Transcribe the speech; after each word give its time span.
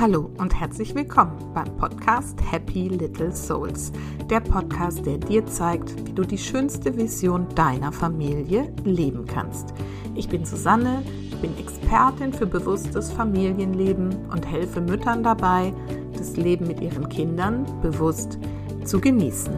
Hallo 0.00 0.30
und 0.38 0.58
herzlich 0.58 0.94
willkommen 0.94 1.36
beim 1.52 1.76
Podcast 1.76 2.38
Happy 2.50 2.88
Little 2.88 3.36
Souls. 3.36 3.92
Der 4.30 4.40
Podcast, 4.40 5.04
der 5.04 5.18
dir 5.18 5.44
zeigt, 5.44 5.94
wie 6.06 6.14
du 6.14 6.22
die 6.22 6.38
schönste 6.38 6.96
Vision 6.96 7.46
deiner 7.54 7.92
Familie 7.92 8.72
leben 8.82 9.26
kannst. 9.26 9.74
Ich 10.14 10.26
bin 10.26 10.46
Susanne, 10.46 11.02
bin 11.42 11.54
Expertin 11.58 12.32
für 12.32 12.46
bewusstes 12.46 13.12
Familienleben 13.12 14.08
und 14.32 14.50
helfe 14.50 14.80
Müttern 14.80 15.22
dabei, 15.22 15.74
das 16.16 16.34
Leben 16.38 16.66
mit 16.66 16.80
ihren 16.80 17.06
Kindern 17.10 17.66
bewusst 17.82 18.38
zu 18.86 19.02
genießen. 19.02 19.52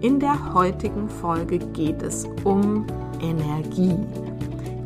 In 0.00 0.18
der 0.18 0.54
heutigen 0.54 1.10
Folge 1.10 1.58
geht 1.58 2.00
es 2.00 2.26
um 2.44 2.86
Energie. 3.20 3.98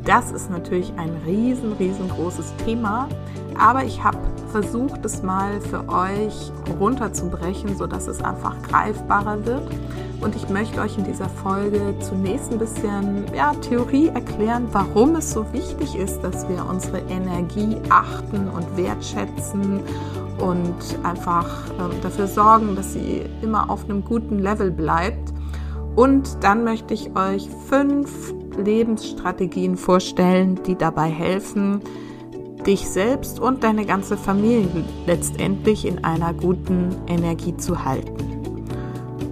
Das 0.05 0.33
ist 0.33 0.51
natürlich 0.51 0.93
ein 0.97 1.13
riesen, 1.25 1.73
riesengroßes 1.75 2.53
Thema, 2.65 3.09
aber 3.57 3.85
ich 3.85 4.03
habe 4.03 4.19
versucht, 4.51 5.05
es 5.05 5.23
mal 5.23 5.61
für 5.61 5.89
euch 5.89 6.53
runterzubrechen, 6.79 7.77
sodass 7.77 8.07
es 8.07 8.23
einfach 8.23 8.61
greifbarer 8.63 9.45
wird. 9.45 9.69
Und 10.21 10.37
ich 10.37 10.49
möchte 10.51 10.81
euch 10.81 10.99
in 10.99 11.05
dieser 11.05 11.29
Folge 11.29 11.95
zunächst 12.01 12.53
ein 12.53 12.59
bisschen 12.59 13.25
ja, 13.35 13.55
Theorie 13.55 14.09
erklären, 14.09 14.69
warum 14.73 15.17
es 15.17 15.31
so 15.31 15.51
wichtig 15.53 15.97
ist, 15.97 16.21
dass 16.23 16.47
wir 16.49 16.65
unsere 16.69 16.99
Energie 17.09 17.77
achten 17.89 18.49
und 18.49 18.77
wertschätzen 18.77 19.81
und 20.39 20.75
einfach 21.03 21.47
äh, 21.71 22.01
dafür 22.03 22.27
sorgen, 22.27 22.77
dass 22.77 22.93
sie 22.93 23.23
immer 23.43 23.71
auf 23.71 23.85
einem 23.85 24.05
guten 24.05 24.39
Level 24.39 24.71
bleibt. 24.71 25.33
Und 25.97 26.43
dann 26.43 26.65
möchte 26.65 26.95
ich 26.95 27.17
euch 27.17 27.49
fünf 27.69 28.35
Lebensstrategien 28.57 29.77
vorstellen, 29.77 30.61
die 30.67 30.77
dabei 30.77 31.09
helfen, 31.09 31.81
dich 32.67 32.89
selbst 32.89 33.41
und 33.41 33.65
deine 33.65 33.87
ganze 33.87 34.17
Familie 34.17 34.85
letztendlich 35.07 35.87
in 35.87 36.05
einer 36.05 36.35
guten 36.35 36.95
Energie 37.07 37.57
zu 37.57 37.85
halten. 37.85 38.65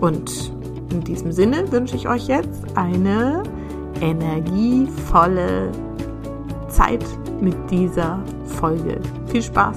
Und 0.01 0.53
in 0.91 1.03
diesem 1.03 1.33
Sinne 1.33 1.71
wünsche 1.71 1.97
ich 1.97 2.09
euch 2.09 2.29
jetzt 2.29 2.65
eine 2.77 3.43
energievolle 4.01 5.73
Zeit 6.69 7.05
mit 7.41 7.57
dieser 7.71 8.23
Folge. 8.45 9.01
Viel 9.27 9.43
Spaß! 9.43 9.77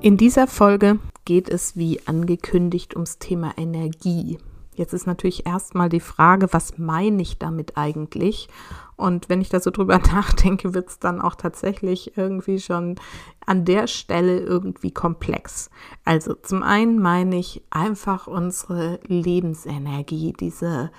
In 0.00 0.16
dieser 0.16 0.46
Folge 0.46 1.00
geht 1.24 1.48
es 1.48 1.76
wie 1.76 2.00
angekündigt 2.06 2.94
ums 2.94 3.18
Thema 3.18 3.52
Energie. 3.56 4.38
Jetzt 4.76 4.92
ist 4.92 5.06
natürlich 5.06 5.46
erstmal 5.46 5.88
die 5.88 6.00
Frage, 6.00 6.48
was 6.52 6.76
meine 6.76 7.22
ich 7.22 7.38
damit 7.38 7.78
eigentlich? 7.78 8.48
Und 8.96 9.28
wenn 9.28 9.40
ich 9.40 9.48
da 9.48 9.58
so 9.58 9.70
drüber 9.70 9.98
nachdenke, 10.12 10.74
wird 10.74 10.88
es 10.88 10.98
dann 10.98 11.20
auch 11.20 11.34
tatsächlich 11.34 12.16
irgendwie 12.16 12.60
schon 12.60 12.96
an 13.44 13.64
der 13.64 13.86
Stelle 13.86 14.38
irgendwie 14.40 14.90
komplex. 14.90 15.70
Also 16.04 16.34
zum 16.34 16.62
einen 16.62 17.00
meine 17.00 17.36
ich 17.36 17.62
einfach 17.70 18.26
unsere 18.26 19.00
Lebensenergie, 19.06 20.34
diese 20.38 20.90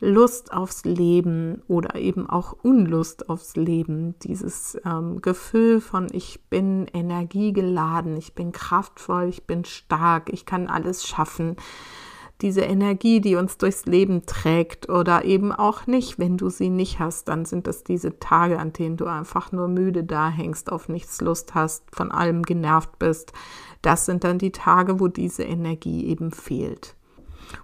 Lust 0.00 0.52
aufs 0.52 0.84
Leben 0.84 1.62
oder 1.68 1.94
eben 1.94 2.28
auch 2.28 2.56
Unlust 2.62 3.28
aufs 3.28 3.54
Leben, 3.54 4.18
dieses 4.20 4.80
ähm, 4.84 5.20
Gefühl 5.20 5.80
von 5.80 6.08
ich 6.10 6.40
bin 6.48 6.86
energiegeladen, 6.86 8.16
ich 8.16 8.34
bin 8.34 8.50
kraftvoll, 8.50 9.28
ich 9.28 9.46
bin 9.46 9.66
stark, 9.66 10.32
ich 10.32 10.46
kann 10.46 10.68
alles 10.68 11.06
schaffen 11.06 11.56
diese 12.42 12.62
Energie, 12.62 13.20
die 13.20 13.36
uns 13.36 13.58
durchs 13.58 13.86
Leben 13.86 14.26
trägt 14.26 14.88
oder 14.88 15.24
eben 15.24 15.52
auch 15.52 15.86
nicht. 15.86 16.18
Wenn 16.18 16.36
du 16.36 16.48
sie 16.48 16.70
nicht 16.70 16.98
hast, 16.98 17.28
dann 17.28 17.44
sind 17.44 17.66
das 17.66 17.84
diese 17.84 18.18
Tage, 18.18 18.58
an 18.58 18.72
denen 18.72 18.96
du 18.96 19.06
einfach 19.06 19.52
nur 19.52 19.68
müde 19.68 20.04
da 20.04 20.28
hängst, 20.28 20.72
auf 20.72 20.88
nichts 20.88 21.20
Lust 21.20 21.54
hast, 21.54 21.84
von 21.94 22.10
allem 22.10 22.42
genervt 22.42 22.98
bist. 22.98 23.32
Das 23.82 24.06
sind 24.06 24.24
dann 24.24 24.38
die 24.38 24.52
Tage, 24.52 25.00
wo 25.00 25.08
diese 25.08 25.42
Energie 25.42 26.06
eben 26.06 26.32
fehlt. 26.32 26.94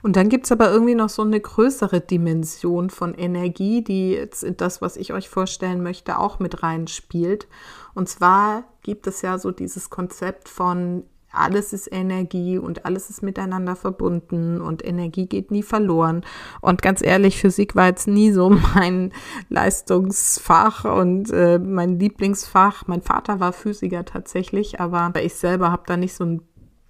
Und 0.02 0.16
dann 0.16 0.28
gibt 0.28 0.46
es 0.46 0.52
aber 0.52 0.70
irgendwie 0.70 0.94
noch 0.94 1.08
so 1.08 1.22
eine 1.22 1.40
größere 1.40 2.00
Dimension 2.00 2.90
von 2.90 3.14
Energie, 3.14 3.82
die 3.82 4.10
jetzt 4.10 4.42
in 4.42 4.56
das, 4.56 4.82
was 4.82 4.96
ich 4.96 5.12
euch 5.12 5.28
vorstellen 5.28 5.82
möchte, 5.82 6.18
auch 6.18 6.38
mit 6.38 6.62
reinspielt. 6.62 7.46
Und 7.94 8.08
zwar 8.08 8.64
gibt 8.82 9.06
es 9.06 9.22
ja 9.22 9.38
so 9.38 9.50
dieses 9.50 9.90
Konzept 9.90 10.48
von 10.48 11.04
alles 11.32 11.72
ist 11.72 11.92
Energie 11.92 12.58
und 12.58 12.84
alles 12.86 13.10
ist 13.10 13.22
miteinander 13.22 13.76
verbunden 13.76 14.60
und 14.60 14.84
Energie 14.84 15.26
geht 15.26 15.50
nie 15.50 15.62
verloren. 15.62 16.24
Und 16.60 16.82
ganz 16.82 17.02
ehrlich, 17.02 17.38
Physik 17.38 17.76
war 17.76 17.86
jetzt 17.86 18.08
nie 18.08 18.32
so 18.32 18.50
mein 18.74 19.12
Leistungsfach 19.48 20.84
und 20.84 21.30
äh, 21.32 21.58
mein 21.58 21.98
Lieblingsfach. 21.98 22.86
Mein 22.86 23.02
Vater 23.02 23.40
war 23.40 23.52
Physiker 23.52 24.04
tatsächlich, 24.04 24.80
aber 24.80 25.12
ich 25.22 25.34
selber 25.34 25.70
habe 25.70 25.82
da 25.86 25.96
nicht 25.96 26.14
so 26.14 26.24
einen 26.24 26.42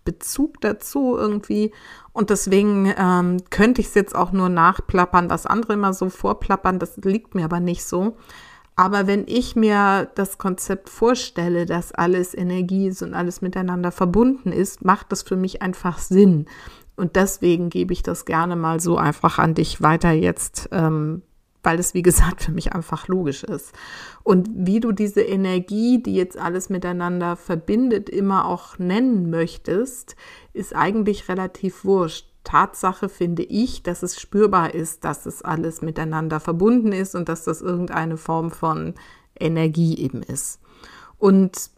Bezug 0.06 0.60
dazu 0.62 1.16
irgendwie. 1.18 1.72
Und 2.12 2.30
deswegen 2.30 2.94
ähm, 2.96 3.36
könnte 3.50 3.82
ich 3.82 3.88
es 3.88 3.94
jetzt 3.94 4.14
auch 4.14 4.32
nur 4.32 4.48
nachplappern, 4.48 5.28
was 5.28 5.44
andere 5.44 5.74
immer 5.74 5.92
so 5.92 6.08
vorplappern. 6.08 6.78
Das 6.78 6.96
liegt 6.96 7.34
mir 7.34 7.44
aber 7.44 7.60
nicht 7.60 7.84
so. 7.84 8.16
Aber 8.76 9.06
wenn 9.06 9.24
ich 9.26 9.56
mir 9.56 10.10
das 10.14 10.36
Konzept 10.36 10.90
vorstelle, 10.90 11.64
dass 11.64 11.92
alles 11.92 12.34
Energie 12.34 12.88
ist 12.88 13.02
und 13.02 13.14
alles 13.14 13.40
miteinander 13.40 13.90
verbunden 13.90 14.52
ist, 14.52 14.84
macht 14.84 15.10
das 15.10 15.22
für 15.22 15.36
mich 15.36 15.62
einfach 15.62 15.98
Sinn. 15.98 16.44
Und 16.94 17.16
deswegen 17.16 17.70
gebe 17.70 17.94
ich 17.94 18.02
das 18.02 18.26
gerne 18.26 18.54
mal 18.54 18.78
so 18.78 18.98
einfach 18.98 19.38
an 19.38 19.54
dich 19.54 19.80
weiter 19.80 20.12
jetzt, 20.12 20.68
ähm, 20.72 21.22
weil 21.62 21.78
es, 21.78 21.94
wie 21.94 22.02
gesagt, 22.02 22.42
für 22.44 22.52
mich 22.52 22.74
einfach 22.74 23.08
logisch 23.08 23.44
ist. 23.44 23.72
Und 24.22 24.50
wie 24.52 24.80
du 24.80 24.92
diese 24.92 25.22
Energie, 25.22 26.02
die 26.02 26.14
jetzt 26.14 26.36
alles 26.36 26.68
miteinander 26.68 27.36
verbindet, 27.36 28.10
immer 28.10 28.44
auch 28.44 28.78
nennen 28.78 29.30
möchtest, 29.30 30.16
ist 30.52 30.76
eigentlich 30.76 31.30
relativ 31.30 31.86
wurscht. 31.86 32.26
Tatsache 32.46 33.08
finde 33.08 33.42
ich, 33.42 33.82
dass 33.82 34.04
es 34.04 34.20
spürbar 34.20 34.72
ist, 34.72 35.04
dass 35.04 35.26
es 35.26 35.42
alles 35.42 35.82
miteinander 35.82 36.38
verbunden 36.38 36.92
ist 36.92 37.16
und 37.16 37.28
dass 37.28 37.42
das 37.42 37.60
irgendeine 37.60 38.16
Form 38.16 38.52
von 38.52 38.94
Energie 39.38 39.98
eben 39.98 40.22
ist. 40.22 40.60
Und 41.18 41.70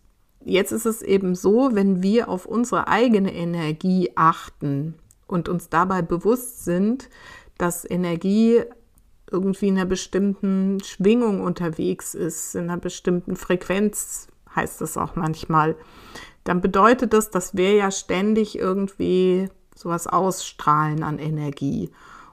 jetzt 0.44 0.72
ist 0.72 0.84
es 0.84 1.00
eben 1.00 1.34
so, 1.34 1.70
wenn 1.72 2.02
wir 2.02 2.28
auf 2.28 2.44
unsere 2.44 2.86
eigene 2.86 3.34
Energie 3.34 4.10
achten 4.14 4.94
und 5.26 5.48
uns 5.48 5.70
dabei 5.70 6.02
bewusst 6.02 6.66
sind, 6.66 7.08
dass 7.56 7.88
Energie 7.88 8.60
irgendwie 9.30 9.68
in 9.68 9.76
einer 9.78 9.86
bestimmten 9.86 10.80
Schwingung 10.84 11.40
unterwegs 11.40 12.14
ist, 12.14 12.54
in 12.54 12.64
einer 12.64 12.76
bestimmten 12.76 13.36
Frequenz 13.36 14.28
heißt 14.54 14.82
es 14.82 14.98
auch 14.98 15.16
manchmal, 15.16 15.76
dann 16.44 16.60
bedeutet 16.60 17.14
das, 17.14 17.30
dass 17.30 17.56
wir 17.56 17.72
ja 17.72 17.90
ständig 17.90 18.58
irgendwie 18.58 19.48
sowas 19.78 20.06
ausstrahlen 20.06 21.02
an 21.02 21.18
Energie. 21.18 21.90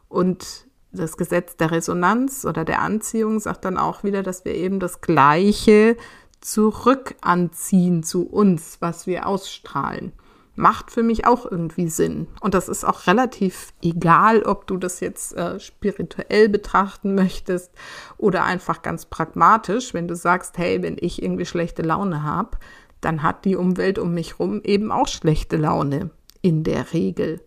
Und 0.10 0.66
das 0.92 1.18
Gesetz 1.18 1.58
der 1.58 1.72
Resonanz 1.72 2.46
oder 2.46 2.66
der 2.66 2.82
Anziehung 2.82 3.40
sagt 3.40 3.66
dann 3.66 3.78
auch 3.78 4.04
wieder, 4.04 4.24
dass 4.24 4.46
wir 4.46 4.56
eben 4.56 4.80
das 4.80 5.02
Gleiche 5.02 5.98
zurück 6.42 7.16
anziehen 7.22 8.04
zu 8.04 8.28
uns, 8.28 8.78
was 8.80 9.08
wir 9.08 9.28
ausstrahlen. 9.28 10.14
Macht 10.58 10.90
für 10.90 11.04
mich 11.04 11.28
auch 11.28 11.46
irgendwie 11.52 11.90
Sinn. 11.90 12.28
Und 12.40 12.54
das 12.54 12.70
ist 12.70 12.86
auch 12.86 13.08
relativ 13.08 13.74
egal, 13.82 14.44
ob 14.44 14.68
du 14.68 14.78
das 14.78 15.02
jetzt 15.02 15.36
äh, 15.36 15.60
spirituell 15.60 16.48
betrachten 16.48 17.14
möchtest 17.14 17.72
oder 18.18 18.46
einfach 18.46 18.82
ganz 18.82 19.06
pragmatisch. 19.06 19.94
Wenn 19.94 20.08
du 20.08 20.16
sagst, 20.16 20.58
hey, 20.58 20.82
wenn 20.82 20.96
ich 20.98 21.22
irgendwie 21.22 21.46
schlechte 21.46 21.82
Laune 21.82 22.24
habe, 22.24 22.58
dann 23.02 23.22
hat 23.22 23.44
die 23.44 23.58
Umwelt 23.58 24.00
um 24.00 24.14
mich 24.14 24.40
herum 24.40 24.62
eben 24.64 24.94
auch 24.94 25.10
schlechte 25.10 25.58
Laune 25.58 26.10
in 26.46 26.64
der 26.64 26.94
Regel. 26.94 27.42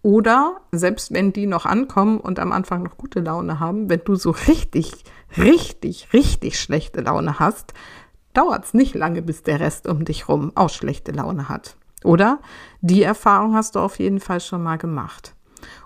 Oder 0.00 0.62
selbst 0.72 1.12
wenn 1.12 1.34
die 1.34 1.46
noch 1.46 1.66
ankommen 1.66 2.18
und 2.18 2.38
am 2.38 2.50
Anfang 2.50 2.82
noch 2.82 2.96
gute 2.96 3.20
Laune 3.20 3.60
haben, 3.60 3.90
wenn 3.90 4.00
du 4.06 4.14
so 4.14 4.30
richtig, 4.30 5.04
richtig, 5.36 6.14
richtig 6.14 6.58
schlechte 6.58 7.02
Laune 7.02 7.38
hast, 7.38 7.74
dauert 8.32 8.64
es 8.64 8.72
nicht 8.72 8.94
lange, 8.94 9.20
bis 9.20 9.42
der 9.42 9.60
Rest 9.60 9.86
um 9.86 10.06
dich 10.06 10.30
rum 10.30 10.52
auch 10.54 10.70
schlechte 10.70 11.12
Laune 11.12 11.50
hat. 11.50 11.76
Oder? 12.04 12.40
Die 12.80 13.02
Erfahrung 13.02 13.54
hast 13.54 13.74
du 13.74 13.80
auf 13.80 13.98
jeden 13.98 14.20
Fall 14.20 14.40
schon 14.40 14.62
mal 14.62 14.78
gemacht. 14.78 15.34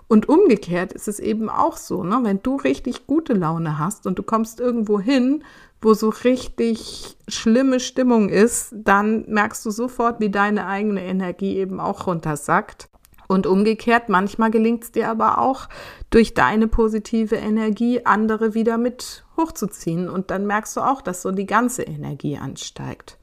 Und 0.07 0.29
umgekehrt 0.29 0.93
ist 0.93 1.07
es 1.07 1.19
eben 1.19 1.49
auch 1.49 1.77
so, 1.77 2.03
ne? 2.03 2.19
wenn 2.23 2.41
du 2.43 2.55
richtig 2.55 3.07
gute 3.07 3.33
Laune 3.33 3.79
hast 3.79 4.05
und 4.05 4.19
du 4.19 4.23
kommst 4.23 4.59
irgendwo 4.59 4.99
hin, 4.99 5.43
wo 5.81 5.93
so 5.93 6.09
richtig 6.09 7.17
schlimme 7.27 7.79
Stimmung 7.79 8.29
ist, 8.29 8.73
dann 8.73 9.25
merkst 9.27 9.65
du 9.65 9.71
sofort, 9.71 10.19
wie 10.19 10.29
deine 10.29 10.67
eigene 10.67 11.03
Energie 11.03 11.57
eben 11.57 11.79
auch 11.79 12.07
runtersackt. 12.07 12.89
Und 13.27 13.47
umgekehrt, 13.47 14.09
manchmal 14.09 14.51
gelingt 14.51 14.83
es 14.83 14.91
dir 14.91 15.09
aber 15.09 15.39
auch, 15.39 15.67
durch 16.09 16.33
deine 16.33 16.67
positive 16.67 17.35
Energie 17.35 18.05
andere 18.05 18.53
wieder 18.53 18.77
mit 18.77 19.25
hochzuziehen. 19.37 20.09
Und 20.09 20.29
dann 20.29 20.45
merkst 20.45 20.75
du 20.77 20.81
auch, 20.81 21.01
dass 21.01 21.21
so 21.21 21.31
die 21.31 21.45
ganze 21.45 21.83
Energie 21.83 22.37
ansteigt. 22.37 23.17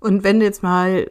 Und 0.00 0.24
wenn 0.24 0.40
du 0.40 0.44
jetzt 0.44 0.62
mal 0.62 1.08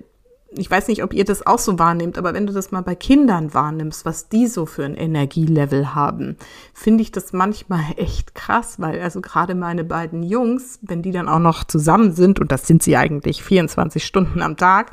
ich 0.52 0.72
weiß 0.72 0.88
nicht, 0.88 1.04
ob 1.04 1.14
ihr 1.14 1.26
das 1.26 1.46
auch 1.46 1.60
so 1.60 1.78
wahrnehmt, 1.78 2.18
aber 2.18 2.34
wenn 2.34 2.48
du 2.48 2.54
das 2.54 2.72
mal 2.72 2.82
bei 2.82 2.96
Kindern 2.96 3.54
wahrnimmst, 3.54 4.06
was 4.06 4.30
die 4.30 4.48
so 4.48 4.66
für 4.66 4.86
ein 4.86 4.96
Energielevel 4.96 5.94
haben, 5.94 6.38
finde 6.74 7.02
ich 7.02 7.12
das 7.12 7.34
manchmal 7.34 7.84
echt 7.98 8.36
krass, 8.36 8.80
weil 8.80 9.02
also 9.02 9.22
gerade 9.22 9.56
meine 9.56 9.84
beiden 9.84 10.24
Jungs, 10.24 10.80
wenn 10.82 11.02
die 11.02 11.12
dann 11.12 11.30
auch 11.30 11.40
noch 11.40 11.64
zusammen 11.64 12.14
sind, 12.14 12.40
und 12.40 12.52
das 12.52 12.66
sind 12.68 12.82
sie 12.82 12.96
eigentlich 12.96 13.44
24 13.44 14.06
Stunden 14.06 14.42
am 14.42 14.58
Tag, 14.58 14.92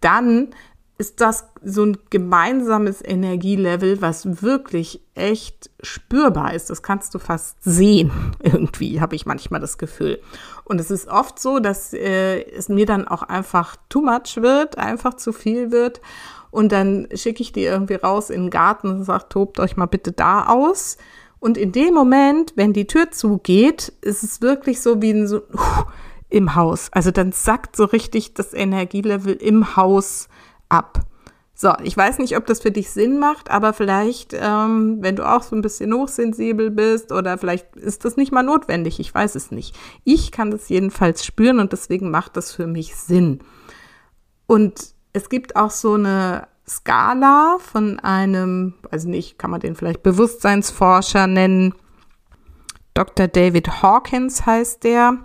dann 0.00 0.48
ist 0.98 1.20
das 1.20 1.48
so 1.62 1.84
ein 1.84 1.98
gemeinsames 2.10 3.00
Energielevel, 3.04 4.02
was 4.02 4.42
wirklich 4.42 5.00
echt 5.14 5.70
spürbar 5.80 6.54
ist. 6.54 6.70
Das 6.70 6.82
kannst 6.82 7.14
du 7.14 7.20
fast 7.20 7.62
sehen, 7.62 8.10
irgendwie, 8.42 9.00
habe 9.00 9.14
ich 9.14 9.24
manchmal 9.24 9.60
das 9.60 9.78
Gefühl. 9.78 10.20
Und 10.64 10.80
es 10.80 10.90
ist 10.90 11.06
oft 11.06 11.38
so, 11.38 11.60
dass 11.60 11.92
äh, 11.94 12.42
es 12.50 12.68
mir 12.68 12.84
dann 12.84 13.06
auch 13.06 13.22
einfach 13.22 13.76
too 13.88 14.02
much 14.02 14.38
wird, 14.38 14.76
einfach 14.76 15.14
zu 15.14 15.32
viel 15.32 15.70
wird. 15.70 16.00
Und 16.50 16.72
dann 16.72 17.06
schicke 17.14 17.42
ich 17.42 17.52
die 17.52 17.64
irgendwie 17.64 17.94
raus 17.94 18.28
in 18.28 18.42
den 18.42 18.50
Garten 18.50 18.88
und 18.88 19.04
sage, 19.04 19.26
tobt 19.28 19.60
euch 19.60 19.76
mal 19.76 19.86
bitte 19.86 20.10
da 20.10 20.46
aus. 20.46 20.96
Und 21.38 21.56
in 21.56 21.70
dem 21.70 21.94
Moment, 21.94 22.54
wenn 22.56 22.72
die 22.72 22.88
Tür 22.88 23.12
zugeht, 23.12 23.92
ist 24.00 24.24
es 24.24 24.42
wirklich 24.42 24.80
so 24.80 25.00
wie 25.00 25.12
ein 25.12 25.28
so 25.28 25.38
uh, 25.38 25.84
im 26.28 26.56
Haus. 26.56 26.88
Also 26.90 27.12
dann 27.12 27.30
sackt 27.30 27.76
so 27.76 27.84
richtig 27.84 28.34
das 28.34 28.52
Energielevel 28.52 29.34
im 29.34 29.76
Haus 29.76 30.28
ab. 30.68 31.04
So, 31.60 31.72
ich 31.82 31.96
weiß 31.96 32.18
nicht, 32.18 32.36
ob 32.36 32.46
das 32.46 32.60
für 32.60 32.70
dich 32.70 32.90
Sinn 32.90 33.18
macht, 33.18 33.50
aber 33.50 33.72
vielleicht, 33.72 34.32
ähm, 34.32 34.98
wenn 35.00 35.16
du 35.16 35.28
auch 35.28 35.42
so 35.42 35.56
ein 35.56 35.60
bisschen 35.60 35.92
hochsensibel 35.92 36.70
bist 36.70 37.10
oder 37.10 37.36
vielleicht 37.36 37.74
ist 37.74 38.04
das 38.04 38.16
nicht 38.16 38.30
mal 38.30 38.44
notwendig, 38.44 39.00
ich 39.00 39.12
weiß 39.12 39.34
es 39.34 39.50
nicht. 39.50 39.76
Ich 40.04 40.30
kann 40.30 40.52
das 40.52 40.68
jedenfalls 40.68 41.24
spüren 41.24 41.58
und 41.58 41.72
deswegen 41.72 42.12
macht 42.12 42.36
das 42.36 42.52
für 42.52 42.68
mich 42.68 42.94
Sinn. 42.94 43.40
Und 44.46 44.94
es 45.12 45.28
gibt 45.28 45.56
auch 45.56 45.72
so 45.72 45.94
eine 45.94 46.46
Skala 46.68 47.58
von 47.58 47.98
einem, 47.98 48.74
also 48.92 49.08
nicht, 49.08 49.36
kann 49.36 49.50
man 49.50 49.58
den 49.58 49.74
vielleicht 49.74 50.04
Bewusstseinsforscher 50.04 51.26
nennen. 51.26 51.74
Dr. 52.94 53.26
David 53.26 53.82
Hawkins 53.82 54.46
heißt 54.46 54.84
der. 54.84 55.18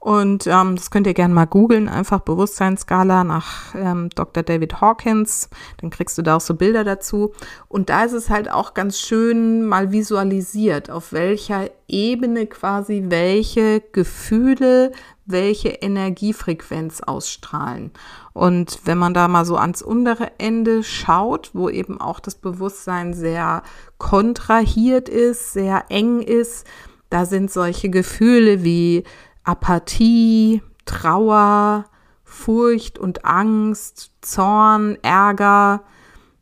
Und 0.00 0.46
ähm, 0.46 0.76
das 0.76 0.90
könnt 0.90 1.06
ihr 1.06 1.12
gerne 1.12 1.34
mal 1.34 1.44
googeln, 1.44 1.86
einfach 1.86 2.20
Bewusstseinsskala 2.20 3.22
nach 3.22 3.74
ähm, 3.74 4.08
Dr. 4.14 4.42
David 4.42 4.80
Hawkins. 4.80 5.50
Dann 5.76 5.90
kriegst 5.90 6.16
du 6.16 6.22
da 6.22 6.36
auch 6.36 6.40
so 6.40 6.54
Bilder 6.54 6.84
dazu. 6.84 7.32
Und 7.68 7.90
da 7.90 8.04
ist 8.04 8.14
es 8.14 8.30
halt 8.30 8.50
auch 8.50 8.72
ganz 8.72 8.98
schön 8.98 9.62
mal 9.62 9.92
visualisiert, 9.92 10.90
auf 10.90 11.12
welcher 11.12 11.68
Ebene 11.86 12.46
quasi 12.46 13.04
welche 13.08 13.82
Gefühle, 13.92 14.92
welche 15.26 15.68
Energiefrequenz 15.68 17.02
ausstrahlen. 17.02 17.90
Und 18.32 18.78
wenn 18.84 18.96
man 18.96 19.12
da 19.12 19.28
mal 19.28 19.44
so 19.44 19.56
ans 19.58 19.82
untere 19.82 20.30
Ende 20.38 20.82
schaut, 20.82 21.50
wo 21.52 21.68
eben 21.68 22.00
auch 22.00 22.20
das 22.20 22.36
Bewusstsein 22.36 23.12
sehr 23.12 23.62
kontrahiert 23.98 25.10
ist, 25.10 25.52
sehr 25.52 25.84
eng 25.90 26.22
ist, 26.22 26.66
da 27.10 27.26
sind 27.26 27.50
solche 27.50 27.90
Gefühle 27.90 28.64
wie 28.64 29.04
Apathie, 29.50 30.62
Trauer, 30.84 31.86
Furcht 32.22 33.00
und 33.00 33.24
Angst, 33.24 34.12
Zorn, 34.20 34.96
Ärger. 35.02 35.82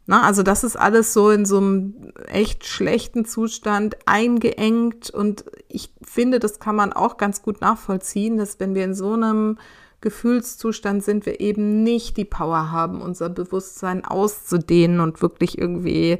Na, 0.04 0.22
also 0.22 0.42
das 0.42 0.62
ist 0.62 0.76
alles 0.76 1.14
so 1.14 1.30
in 1.30 1.46
so 1.46 1.56
einem 1.56 2.12
echt 2.26 2.66
schlechten 2.66 3.24
Zustand 3.24 3.96
eingeengt 4.04 5.08
und 5.08 5.46
ich 5.68 5.90
finde, 6.02 6.38
das 6.38 6.60
kann 6.60 6.76
man 6.76 6.92
auch 6.92 7.16
ganz 7.16 7.40
gut 7.40 7.62
nachvollziehen, 7.62 8.36
dass 8.36 8.60
wenn 8.60 8.74
wir 8.74 8.84
in 8.84 8.94
so 8.94 9.14
einem 9.14 9.58
Gefühlszustand 10.02 11.02
sind, 11.02 11.24
wir 11.24 11.40
eben 11.40 11.82
nicht 11.82 12.18
die 12.18 12.26
Power 12.26 12.70
haben, 12.70 13.00
unser 13.00 13.30
Bewusstsein 13.30 14.04
auszudehnen 14.04 15.00
und 15.00 15.22
wirklich 15.22 15.58
irgendwie 15.58 16.18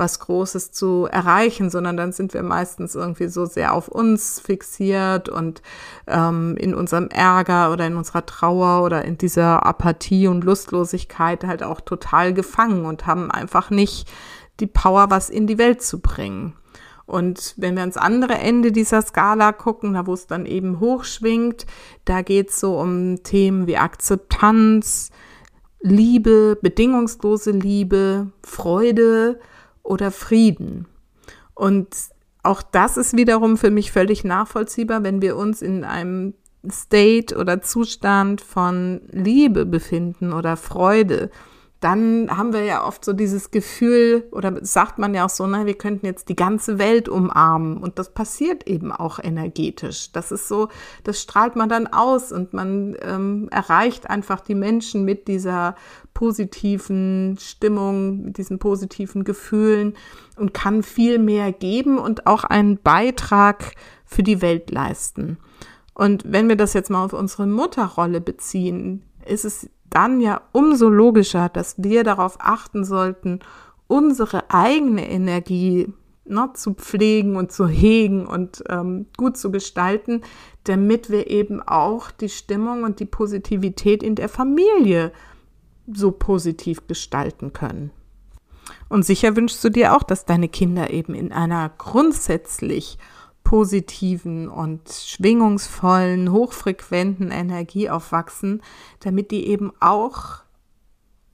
was 0.00 0.18
Großes 0.18 0.72
zu 0.72 1.06
erreichen, 1.08 1.70
sondern 1.70 1.96
dann 1.96 2.10
sind 2.10 2.34
wir 2.34 2.42
meistens 2.42 2.96
irgendwie 2.96 3.28
so 3.28 3.44
sehr 3.44 3.74
auf 3.74 3.86
uns 3.86 4.40
fixiert 4.40 5.28
und 5.28 5.62
ähm, 6.08 6.56
in 6.56 6.74
unserem 6.74 7.08
Ärger 7.08 7.72
oder 7.72 7.86
in 7.86 7.96
unserer 7.96 8.26
Trauer 8.26 8.82
oder 8.82 9.04
in 9.04 9.18
dieser 9.18 9.64
Apathie 9.64 10.26
und 10.26 10.42
Lustlosigkeit 10.42 11.44
halt 11.44 11.62
auch 11.62 11.80
total 11.80 12.34
gefangen 12.34 12.86
und 12.86 13.06
haben 13.06 13.30
einfach 13.30 13.70
nicht 13.70 14.10
die 14.58 14.66
Power, 14.66 15.10
was 15.10 15.30
in 15.30 15.46
die 15.46 15.58
Welt 15.58 15.82
zu 15.82 16.00
bringen. 16.00 16.54
Und 17.06 17.54
wenn 17.56 17.74
wir 17.74 17.80
ans 17.80 17.96
andere 17.96 18.34
Ende 18.34 18.70
dieser 18.70 19.02
Skala 19.02 19.50
gucken, 19.52 19.94
da 19.94 20.06
wo 20.06 20.14
es 20.14 20.28
dann 20.28 20.46
eben 20.46 20.78
hochschwingt, 20.78 21.66
da 22.04 22.22
geht 22.22 22.50
es 22.50 22.60
so 22.60 22.78
um 22.78 23.24
Themen 23.24 23.66
wie 23.66 23.78
Akzeptanz, 23.78 25.10
Liebe, 25.80 26.56
bedingungslose 26.60 27.50
Liebe, 27.50 28.28
Freude 28.44 29.40
oder 29.82 30.10
Frieden. 30.10 30.86
Und 31.54 31.88
auch 32.42 32.62
das 32.62 32.96
ist 32.96 33.16
wiederum 33.16 33.56
für 33.56 33.70
mich 33.70 33.92
völlig 33.92 34.24
nachvollziehbar, 34.24 35.02
wenn 35.02 35.20
wir 35.20 35.36
uns 35.36 35.62
in 35.62 35.84
einem 35.84 36.34
State 36.70 37.36
oder 37.36 37.62
Zustand 37.62 38.40
von 38.40 39.02
Liebe 39.10 39.66
befinden 39.66 40.32
oder 40.32 40.56
Freude, 40.56 41.30
dann 41.80 42.28
haben 42.36 42.52
wir 42.52 42.62
ja 42.64 42.86
oft 42.86 43.02
so 43.02 43.14
dieses 43.14 43.50
Gefühl, 43.50 44.28
oder 44.32 44.62
sagt 44.62 44.98
man 44.98 45.14
ja 45.14 45.24
auch 45.24 45.30
so, 45.30 45.46
na, 45.46 45.64
wir 45.64 45.78
könnten 45.78 46.04
jetzt 46.04 46.28
die 46.28 46.36
ganze 46.36 46.78
Welt 46.78 47.08
umarmen. 47.08 47.78
Und 47.78 47.98
das 47.98 48.12
passiert 48.12 48.66
eben 48.66 48.92
auch 48.92 49.18
energetisch. 49.18 50.12
Das 50.12 50.30
ist 50.30 50.46
so, 50.46 50.68
das 51.04 51.22
strahlt 51.22 51.56
man 51.56 51.70
dann 51.70 51.86
aus 51.86 52.32
und 52.32 52.52
man 52.52 52.96
ähm, 53.00 53.48
erreicht 53.50 54.10
einfach 54.10 54.40
die 54.40 54.54
Menschen 54.54 55.06
mit 55.06 55.26
dieser 55.26 55.74
positiven 56.12 57.38
Stimmung, 57.40 58.24
mit 58.24 58.36
diesen 58.36 58.58
positiven 58.58 59.24
Gefühlen 59.24 59.94
und 60.36 60.52
kann 60.52 60.82
viel 60.82 61.18
mehr 61.18 61.50
geben 61.50 61.98
und 61.98 62.26
auch 62.26 62.44
einen 62.44 62.76
Beitrag 62.76 63.72
für 64.04 64.22
die 64.22 64.42
Welt 64.42 64.70
leisten. 64.70 65.38
Und 65.94 66.24
wenn 66.26 66.48
wir 66.50 66.56
das 66.56 66.74
jetzt 66.74 66.90
mal 66.90 67.04
auf 67.04 67.14
unsere 67.14 67.46
Mutterrolle 67.46 68.20
beziehen, 68.20 69.02
ist 69.24 69.46
es 69.46 69.70
dann 69.90 70.20
ja 70.20 70.40
umso 70.52 70.88
logischer, 70.88 71.48
dass 71.48 71.82
wir 71.82 72.04
darauf 72.04 72.36
achten 72.40 72.84
sollten, 72.84 73.40
unsere 73.86 74.50
eigene 74.50 75.08
Energie 75.08 75.92
ne, 76.24 76.50
zu 76.54 76.74
pflegen 76.74 77.36
und 77.36 77.52
zu 77.52 77.66
hegen 77.66 78.26
und 78.26 78.62
ähm, 78.68 79.06
gut 79.16 79.36
zu 79.36 79.50
gestalten, 79.50 80.22
damit 80.64 81.10
wir 81.10 81.28
eben 81.28 81.60
auch 81.62 82.10
die 82.10 82.28
Stimmung 82.28 82.84
und 82.84 83.00
die 83.00 83.06
Positivität 83.06 84.02
in 84.02 84.14
der 84.14 84.28
Familie 84.28 85.12
so 85.92 86.12
positiv 86.12 86.86
gestalten 86.86 87.52
können. 87.52 87.90
Und 88.88 89.04
sicher 89.04 89.36
wünschst 89.36 89.62
du 89.64 89.70
dir 89.70 89.96
auch, 89.96 90.02
dass 90.02 90.24
deine 90.24 90.48
Kinder 90.48 90.90
eben 90.90 91.14
in 91.14 91.32
einer 91.32 91.70
grundsätzlich 91.76 92.98
positiven 93.44 94.48
und 94.48 94.88
schwingungsvollen, 94.88 96.30
hochfrequenten 96.30 97.30
Energie 97.30 97.90
aufwachsen, 97.90 98.62
damit 99.00 99.30
die 99.30 99.46
eben 99.46 99.72
auch 99.80 100.42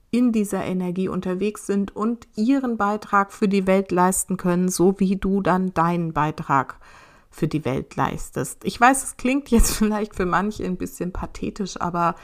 in 0.09 0.31
dieser 0.31 0.63
Energie 0.63 1.09
unterwegs 1.09 1.67
sind 1.67 1.95
und 1.95 2.27
ihren 2.35 2.77
Beitrag 2.77 3.31
für 3.31 3.47
die 3.47 3.67
Welt 3.67 3.91
leisten 3.91 4.37
können, 4.37 4.69
so 4.69 4.99
wie 4.99 5.17
du 5.17 5.41
dann 5.41 5.73
deinen 5.73 6.13
Beitrag 6.13 6.79
für 7.29 7.47
die 7.47 7.65
Welt 7.65 7.95
leistest. 7.95 8.63
Ich 8.63 8.79
weiß, 8.79 9.03
es 9.03 9.17
klingt 9.17 9.49
jetzt 9.49 9.71
vielleicht 9.77 10.15
für 10.15 10.25
manche 10.25 10.63
ein 10.63 10.77
bisschen 10.77 11.11
pathetisch, 11.11 11.79
aber 11.79 12.15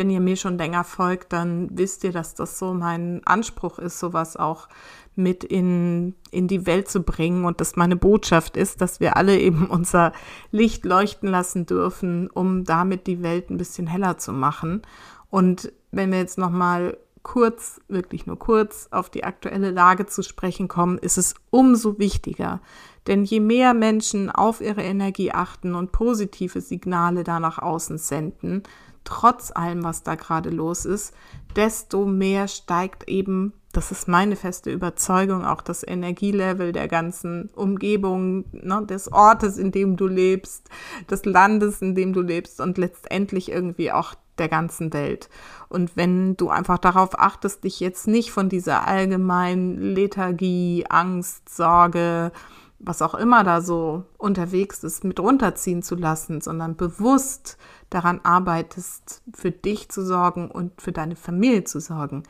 wenn 0.00 0.08
ihr 0.08 0.20
mir 0.20 0.36
schon 0.36 0.56
länger 0.56 0.82
folgt, 0.82 1.34
dann 1.34 1.68
wisst 1.76 2.04
ihr, 2.04 2.12
dass 2.12 2.34
das 2.34 2.58
so 2.58 2.72
mein 2.72 3.20
Anspruch 3.26 3.78
ist, 3.78 3.98
sowas 3.98 4.34
auch 4.34 4.66
mit 5.14 5.44
in, 5.44 6.14
in 6.30 6.48
die 6.48 6.64
Welt 6.64 6.88
zu 6.88 7.02
bringen 7.02 7.44
und 7.44 7.60
dass 7.60 7.76
meine 7.76 7.96
Botschaft 7.96 8.56
ist, 8.56 8.80
dass 8.80 9.00
wir 9.00 9.18
alle 9.18 9.38
eben 9.38 9.66
unser 9.66 10.14
Licht 10.52 10.86
leuchten 10.86 11.28
lassen 11.28 11.66
dürfen, 11.66 12.30
um 12.30 12.64
damit 12.64 13.06
die 13.06 13.22
Welt 13.22 13.50
ein 13.50 13.58
bisschen 13.58 13.86
heller 13.86 14.16
zu 14.16 14.32
machen. 14.32 14.80
Und 15.28 15.70
wenn 15.90 16.12
wir 16.12 16.18
jetzt 16.18 16.38
nochmal 16.38 16.96
kurz, 17.22 17.82
wirklich 17.88 18.24
nur 18.24 18.38
kurz 18.38 18.88
auf 18.92 19.10
die 19.10 19.24
aktuelle 19.24 19.70
Lage 19.70 20.06
zu 20.06 20.22
sprechen 20.22 20.66
kommen, 20.66 20.96
ist 20.96 21.18
es 21.18 21.34
umso 21.50 21.98
wichtiger. 21.98 22.62
Denn 23.06 23.24
je 23.24 23.40
mehr 23.40 23.74
Menschen 23.74 24.30
auf 24.30 24.62
ihre 24.62 24.82
Energie 24.82 25.30
achten 25.30 25.74
und 25.74 25.92
positive 25.92 26.62
Signale 26.62 27.22
da 27.22 27.38
nach 27.38 27.58
außen 27.58 27.98
senden, 27.98 28.62
trotz 29.04 29.50
allem, 29.54 29.82
was 29.84 30.02
da 30.02 30.14
gerade 30.14 30.50
los 30.50 30.84
ist, 30.84 31.14
desto 31.56 32.06
mehr 32.06 32.48
steigt 32.48 33.08
eben, 33.08 33.52
das 33.72 33.92
ist 33.92 34.08
meine 34.08 34.34
feste 34.34 34.72
Überzeugung, 34.72 35.44
auch 35.44 35.62
das 35.62 35.86
Energielevel 35.86 36.72
der 36.72 36.88
ganzen 36.88 37.50
Umgebung, 37.54 38.44
ne, 38.52 38.84
des 38.84 39.12
Ortes, 39.12 39.58
in 39.58 39.70
dem 39.70 39.96
du 39.96 40.08
lebst, 40.08 40.68
des 41.08 41.24
Landes, 41.24 41.80
in 41.80 41.94
dem 41.94 42.12
du 42.12 42.20
lebst 42.20 42.60
und 42.60 42.78
letztendlich 42.78 43.50
irgendwie 43.50 43.92
auch 43.92 44.14
der 44.38 44.48
ganzen 44.48 44.92
Welt. 44.92 45.28
Und 45.68 45.96
wenn 45.96 46.36
du 46.36 46.48
einfach 46.48 46.78
darauf 46.78 47.18
achtest, 47.18 47.62
dich 47.62 47.78
jetzt 47.78 48.08
nicht 48.08 48.32
von 48.32 48.48
dieser 48.48 48.88
allgemeinen 48.88 49.76
Lethargie, 49.76 50.86
Angst, 50.88 51.48
Sorge, 51.48 52.32
was 52.80 53.02
auch 53.02 53.14
immer 53.14 53.44
da 53.44 53.60
so 53.60 54.04
unterwegs 54.16 54.82
ist, 54.82 55.04
mit 55.04 55.20
runterziehen 55.20 55.82
zu 55.82 55.94
lassen, 55.94 56.40
sondern 56.40 56.76
bewusst 56.76 57.58
daran 57.90 58.20
arbeitest, 58.22 59.22
für 59.34 59.50
dich 59.50 59.90
zu 59.90 60.04
sorgen 60.04 60.50
und 60.50 60.80
für 60.80 60.92
deine 60.92 61.16
Familie 61.16 61.64
zu 61.64 61.78
sorgen, 61.80 62.22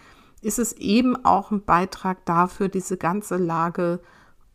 ist 0.42 0.59
es 0.59 0.73
eben 0.73 1.25
auch 1.25 1.50
ein 1.50 1.64
Beitrag 1.64 2.25
dafür, 2.26 2.69
diese 2.69 2.97
ganze 2.97 3.37
Lage 3.37 4.00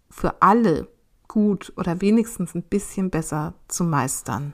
für 0.09 0.41
alle 0.41 0.87
gut 1.27 1.73
oder 1.77 2.01
wenigstens 2.01 2.55
ein 2.55 2.63
bisschen 2.63 3.09
besser 3.09 3.53
zu 3.67 3.83
meistern. 3.83 4.53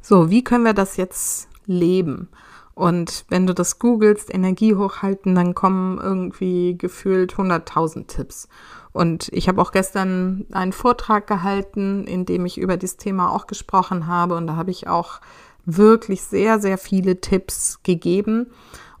So, 0.00 0.30
wie 0.30 0.44
können 0.44 0.64
wir 0.64 0.74
das 0.74 0.96
jetzt 0.96 1.48
leben? 1.64 2.28
Und 2.76 3.24
wenn 3.30 3.46
du 3.46 3.54
das 3.54 3.78
googelst, 3.78 4.32
Energie 4.32 4.74
hochhalten, 4.74 5.34
dann 5.34 5.54
kommen 5.54 5.98
irgendwie 5.98 6.76
gefühlt 6.76 7.32
100.000 7.32 8.06
Tipps. 8.06 8.48
Und 8.92 9.30
ich 9.32 9.48
habe 9.48 9.62
auch 9.62 9.72
gestern 9.72 10.44
einen 10.52 10.74
Vortrag 10.74 11.26
gehalten, 11.26 12.04
in 12.06 12.26
dem 12.26 12.44
ich 12.44 12.58
über 12.58 12.76
dieses 12.76 12.98
Thema 12.98 13.32
auch 13.32 13.46
gesprochen 13.46 14.06
habe. 14.06 14.36
Und 14.36 14.46
da 14.46 14.56
habe 14.56 14.70
ich 14.70 14.88
auch 14.88 15.22
wirklich 15.64 16.20
sehr, 16.22 16.60
sehr 16.60 16.76
viele 16.76 17.22
Tipps 17.22 17.80
gegeben. 17.82 18.48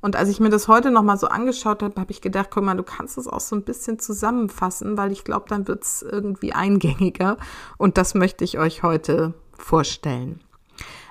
Und 0.00 0.16
als 0.16 0.30
ich 0.30 0.40
mir 0.40 0.48
das 0.48 0.68
heute 0.68 0.90
nochmal 0.90 1.18
so 1.18 1.26
angeschaut 1.26 1.82
habe, 1.82 2.00
habe 2.00 2.12
ich 2.12 2.22
gedacht, 2.22 2.48
guck 2.50 2.64
mal, 2.64 2.78
du 2.78 2.82
kannst 2.82 3.18
es 3.18 3.28
auch 3.28 3.40
so 3.40 3.54
ein 3.54 3.62
bisschen 3.62 3.98
zusammenfassen, 3.98 4.96
weil 4.96 5.12
ich 5.12 5.22
glaube, 5.22 5.50
dann 5.50 5.68
wird 5.68 5.84
es 5.84 6.00
irgendwie 6.00 6.54
eingängiger. 6.54 7.36
Und 7.76 7.98
das 7.98 8.14
möchte 8.14 8.42
ich 8.42 8.58
euch 8.58 8.82
heute 8.82 9.34
vorstellen. 9.52 10.40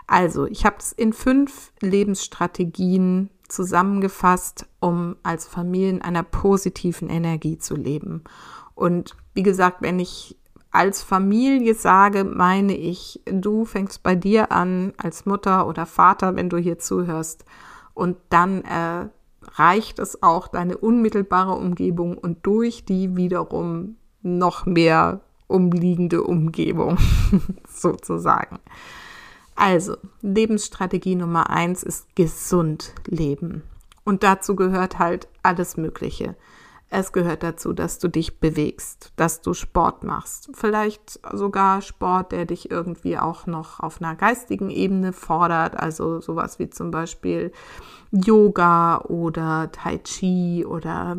Also, 0.08 0.46
ich 0.46 0.66
habe 0.66 0.78
es 0.80 0.92
in 0.92 1.14
fünf 1.14 1.72
Lebensstrategien 1.82 3.30
zusammengefasst, 3.48 4.68
um 4.80 5.16
als 5.24 5.48
Familie 5.48 5.90
in 5.90 6.02
einer 6.02 6.24
positiven 6.24 7.10
Energie 7.10 7.58
zu 7.58 7.76
leben. 7.76 8.24
Und 8.76 9.16
wie 9.34 9.44
gesagt, 9.44 9.82
wenn 9.82 10.00
ich 10.00 10.38
als 10.72 11.02
Familie 11.02 11.74
sage, 11.74 12.26
meine 12.26 12.76
ich, 12.76 13.22
du 13.26 13.66
fängst 13.66 14.04
bei 14.04 14.16
dir 14.16 14.52
an 14.52 14.94
als 14.98 15.26
Mutter 15.26 15.68
oder 15.68 15.86
Vater, 15.86 16.36
wenn 16.36 16.50
du 16.50 16.58
hier 16.58 16.80
zuhörst. 16.80 17.46
Und 17.94 18.18
dann 18.30 18.62
äh, 18.64 19.08
reicht 19.54 20.00
es 20.00 20.22
auch 20.22 20.50
deine 20.50 20.78
unmittelbare 20.78 21.54
Umgebung 21.54 22.18
und 22.18 22.46
durch 22.46 22.84
die 22.84 23.16
wiederum 23.16 23.96
noch 24.22 24.66
mehr 24.66 25.22
umliegende 25.48 26.24
Umgebung 26.24 26.98
sozusagen. 27.70 28.60
Also, 29.56 29.98
Lebensstrategie 30.22 31.16
Nummer 31.16 31.50
eins 31.50 31.82
ist 31.82 32.16
gesund 32.16 32.94
leben. 33.08 33.64
Und 34.04 34.24
dazu 34.24 34.56
gehört 34.56 35.00
halt 35.00 35.28
alles 35.44 35.78
Mögliche. 35.78 36.36
Es 36.90 37.12
gehört 37.12 37.42
dazu, 37.42 37.74
dass 37.74 37.98
du 37.98 38.08
dich 38.08 38.40
bewegst, 38.40 39.12
dass 39.16 39.42
du 39.42 39.54
Sport 39.54 40.04
machst. 40.04 40.50
Vielleicht 40.54 41.20
sogar 41.34 41.82
Sport, 41.82 42.32
der 42.32 42.46
dich 42.46 42.70
irgendwie 42.70 43.18
auch 43.18 43.48
noch 43.48 43.80
auf 43.80 44.02
einer 44.02 44.16
geistigen 44.16 44.70
Ebene 44.70 45.12
fordert. 45.12 45.78
Also 45.78 46.22
sowas 46.22 46.60
wie 46.60 46.70
zum 46.70 46.92
Beispiel 46.92 47.52
Yoga 48.12 49.00
oder 49.00 49.72
Tai 49.72 49.98
Chi 49.98 50.64
oder 50.66 51.18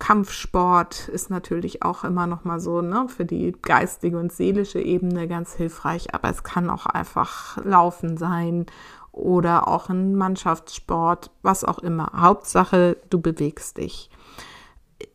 Kampfsport 0.00 1.08
ist 1.08 1.30
natürlich 1.30 1.84
auch 1.84 2.02
immer 2.02 2.26
noch 2.26 2.42
mal 2.42 2.58
so 2.58 2.80
ne, 2.80 3.06
für 3.08 3.24
die 3.24 3.54
geistige 3.62 4.18
und 4.18 4.32
seelische 4.32 4.80
Ebene 4.80 5.28
ganz 5.28 5.54
hilfreich, 5.54 6.12
aber 6.14 6.30
es 6.30 6.42
kann 6.42 6.70
auch 6.70 6.86
einfach 6.86 7.64
Laufen 7.64 8.16
sein 8.16 8.66
oder 9.12 9.68
auch 9.68 9.88
ein 9.88 10.16
Mannschaftssport, 10.16 11.30
was 11.42 11.64
auch 11.64 11.78
immer. 11.80 12.10
Hauptsache, 12.16 12.96
du 13.10 13.20
bewegst 13.20 13.76
dich. 13.76 14.10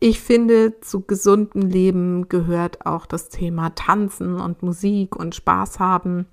Ich 0.00 0.20
finde, 0.20 0.80
zu 0.80 1.02
gesundem 1.02 1.62
Leben 1.62 2.28
gehört 2.28 2.86
auch 2.86 3.06
das 3.06 3.28
Thema 3.28 3.74
Tanzen 3.74 4.40
und 4.40 4.62
Musik 4.62 5.16
und 5.16 5.34
Spaß 5.34 5.80
haben. 5.80 6.26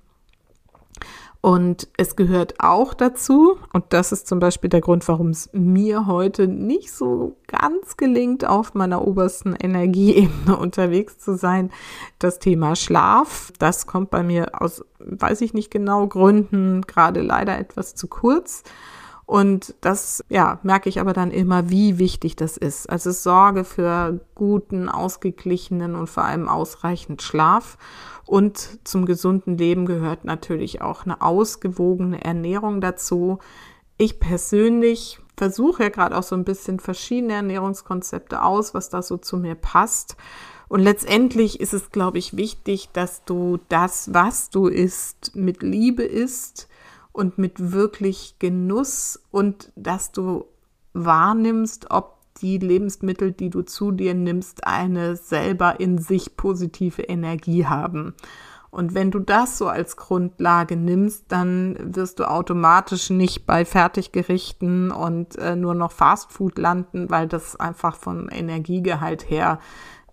Und 1.44 1.88
es 1.98 2.16
gehört 2.16 2.54
auch 2.58 2.94
dazu, 2.94 3.58
und 3.74 3.84
das 3.90 4.12
ist 4.12 4.26
zum 4.26 4.38
Beispiel 4.38 4.70
der 4.70 4.80
Grund, 4.80 5.06
warum 5.08 5.28
es 5.28 5.50
mir 5.52 6.06
heute 6.06 6.48
nicht 6.48 6.90
so 6.90 7.36
ganz 7.48 7.98
gelingt, 7.98 8.46
auf 8.46 8.72
meiner 8.72 9.06
obersten 9.06 9.54
Energieebene 9.54 10.56
unterwegs 10.58 11.18
zu 11.18 11.36
sein, 11.36 11.70
das 12.18 12.38
Thema 12.38 12.76
Schlaf. 12.76 13.52
Das 13.58 13.86
kommt 13.86 14.08
bei 14.08 14.22
mir 14.22 14.62
aus, 14.62 14.86
weiß 15.00 15.42
ich 15.42 15.52
nicht 15.52 15.70
genau, 15.70 16.06
Gründen 16.06 16.80
gerade 16.80 17.20
leider 17.20 17.58
etwas 17.58 17.94
zu 17.94 18.08
kurz. 18.08 18.62
Und 19.26 19.74
das, 19.80 20.22
ja, 20.28 20.58
merke 20.62 20.88
ich 20.88 21.00
aber 21.00 21.14
dann 21.14 21.30
immer, 21.30 21.70
wie 21.70 21.98
wichtig 21.98 22.36
das 22.36 22.56
ist. 22.56 22.90
Also 22.90 23.10
Sorge 23.10 23.64
für 23.64 24.20
guten, 24.34 24.88
ausgeglichenen 24.88 25.94
und 25.94 26.08
vor 26.08 26.24
allem 26.24 26.48
ausreichend 26.48 27.22
Schlaf. 27.22 27.78
Und 28.26 28.80
zum 28.84 29.06
gesunden 29.06 29.56
Leben 29.56 29.86
gehört 29.86 30.24
natürlich 30.24 30.82
auch 30.82 31.04
eine 31.04 31.22
ausgewogene 31.22 32.22
Ernährung 32.22 32.80
dazu. 32.80 33.38
Ich 33.96 34.20
persönlich 34.20 35.20
versuche 35.36 35.84
ja 35.84 35.88
gerade 35.88 36.16
auch 36.16 36.22
so 36.22 36.36
ein 36.36 36.44
bisschen 36.44 36.78
verschiedene 36.78 37.34
Ernährungskonzepte 37.34 38.42
aus, 38.42 38.74
was 38.74 38.90
da 38.90 39.02
so 39.02 39.16
zu 39.16 39.38
mir 39.38 39.54
passt. 39.54 40.16
Und 40.68 40.80
letztendlich 40.80 41.60
ist 41.60 41.72
es, 41.72 41.90
glaube 41.90 42.18
ich, 42.18 42.36
wichtig, 42.36 42.90
dass 42.92 43.24
du 43.24 43.58
das, 43.68 44.12
was 44.12 44.50
du 44.50 44.66
isst, 44.66 45.34
mit 45.34 45.62
Liebe 45.62 46.02
isst 46.02 46.68
und 47.14 47.38
mit 47.38 47.72
wirklich 47.72 48.36
Genuss 48.40 49.22
und 49.30 49.72
dass 49.76 50.10
du 50.10 50.46
wahrnimmst, 50.92 51.90
ob 51.90 52.18
die 52.42 52.58
Lebensmittel, 52.58 53.30
die 53.30 53.50
du 53.50 53.62
zu 53.62 53.92
dir 53.92 54.14
nimmst, 54.14 54.66
eine 54.66 55.14
selber 55.14 55.78
in 55.78 55.98
sich 55.98 56.36
positive 56.36 57.02
Energie 57.02 57.66
haben. 57.66 58.14
Und 58.72 58.94
wenn 58.94 59.12
du 59.12 59.20
das 59.20 59.58
so 59.58 59.68
als 59.68 59.96
Grundlage 59.96 60.76
nimmst, 60.76 61.26
dann 61.28 61.76
wirst 61.94 62.18
du 62.18 62.28
automatisch 62.28 63.10
nicht 63.10 63.46
bei 63.46 63.64
Fertiggerichten 63.64 64.90
und 64.90 65.38
äh, 65.38 65.54
nur 65.54 65.76
noch 65.76 65.92
Fastfood 65.92 66.58
landen, 66.58 67.08
weil 67.10 67.28
das 67.28 67.54
einfach 67.54 67.94
vom 67.94 68.28
Energiegehalt 68.28 69.30
her, 69.30 69.60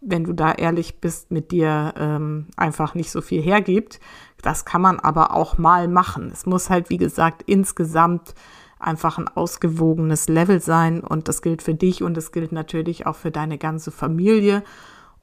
wenn 0.02 0.24
du 0.24 0.34
da 0.34 0.52
ehrlich 0.52 1.02
bist, 1.02 1.32
mit 1.32 1.52
dir 1.52 1.96
ähm, 1.98 2.48
einfach 2.58 2.94
nicht 2.94 3.10
so 3.10 3.22
viel 3.22 3.42
hergibt. 3.42 4.00
Das 4.42 4.66
kann 4.66 4.82
man 4.82 5.00
aber 5.00 5.34
auch 5.34 5.58
mal 5.58 5.88
machen. 5.88 6.30
Es 6.32 6.46
muss 6.46 6.70
halt, 6.70 6.90
wie 6.90 6.98
gesagt, 6.98 7.44
insgesamt 7.46 8.34
einfach 8.80 9.18
ein 9.18 9.28
ausgewogenes 9.28 10.28
Level 10.28 10.60
sein 10.60 11.02
und 11.02 11.28
das 11.28 11.42
gilt 11.42 11.62
für 11.62 11.76
dich 11.76 12.02
und 12.04 12.18
das 12.18 12.32
gilt 12.32 12.52
natürlich 12.52 13.06
auch 13.06 13.16
für 13.16 13.32
deine 13.32 13.58
ganze 13.58 13.92
Familie. 13.92 14.64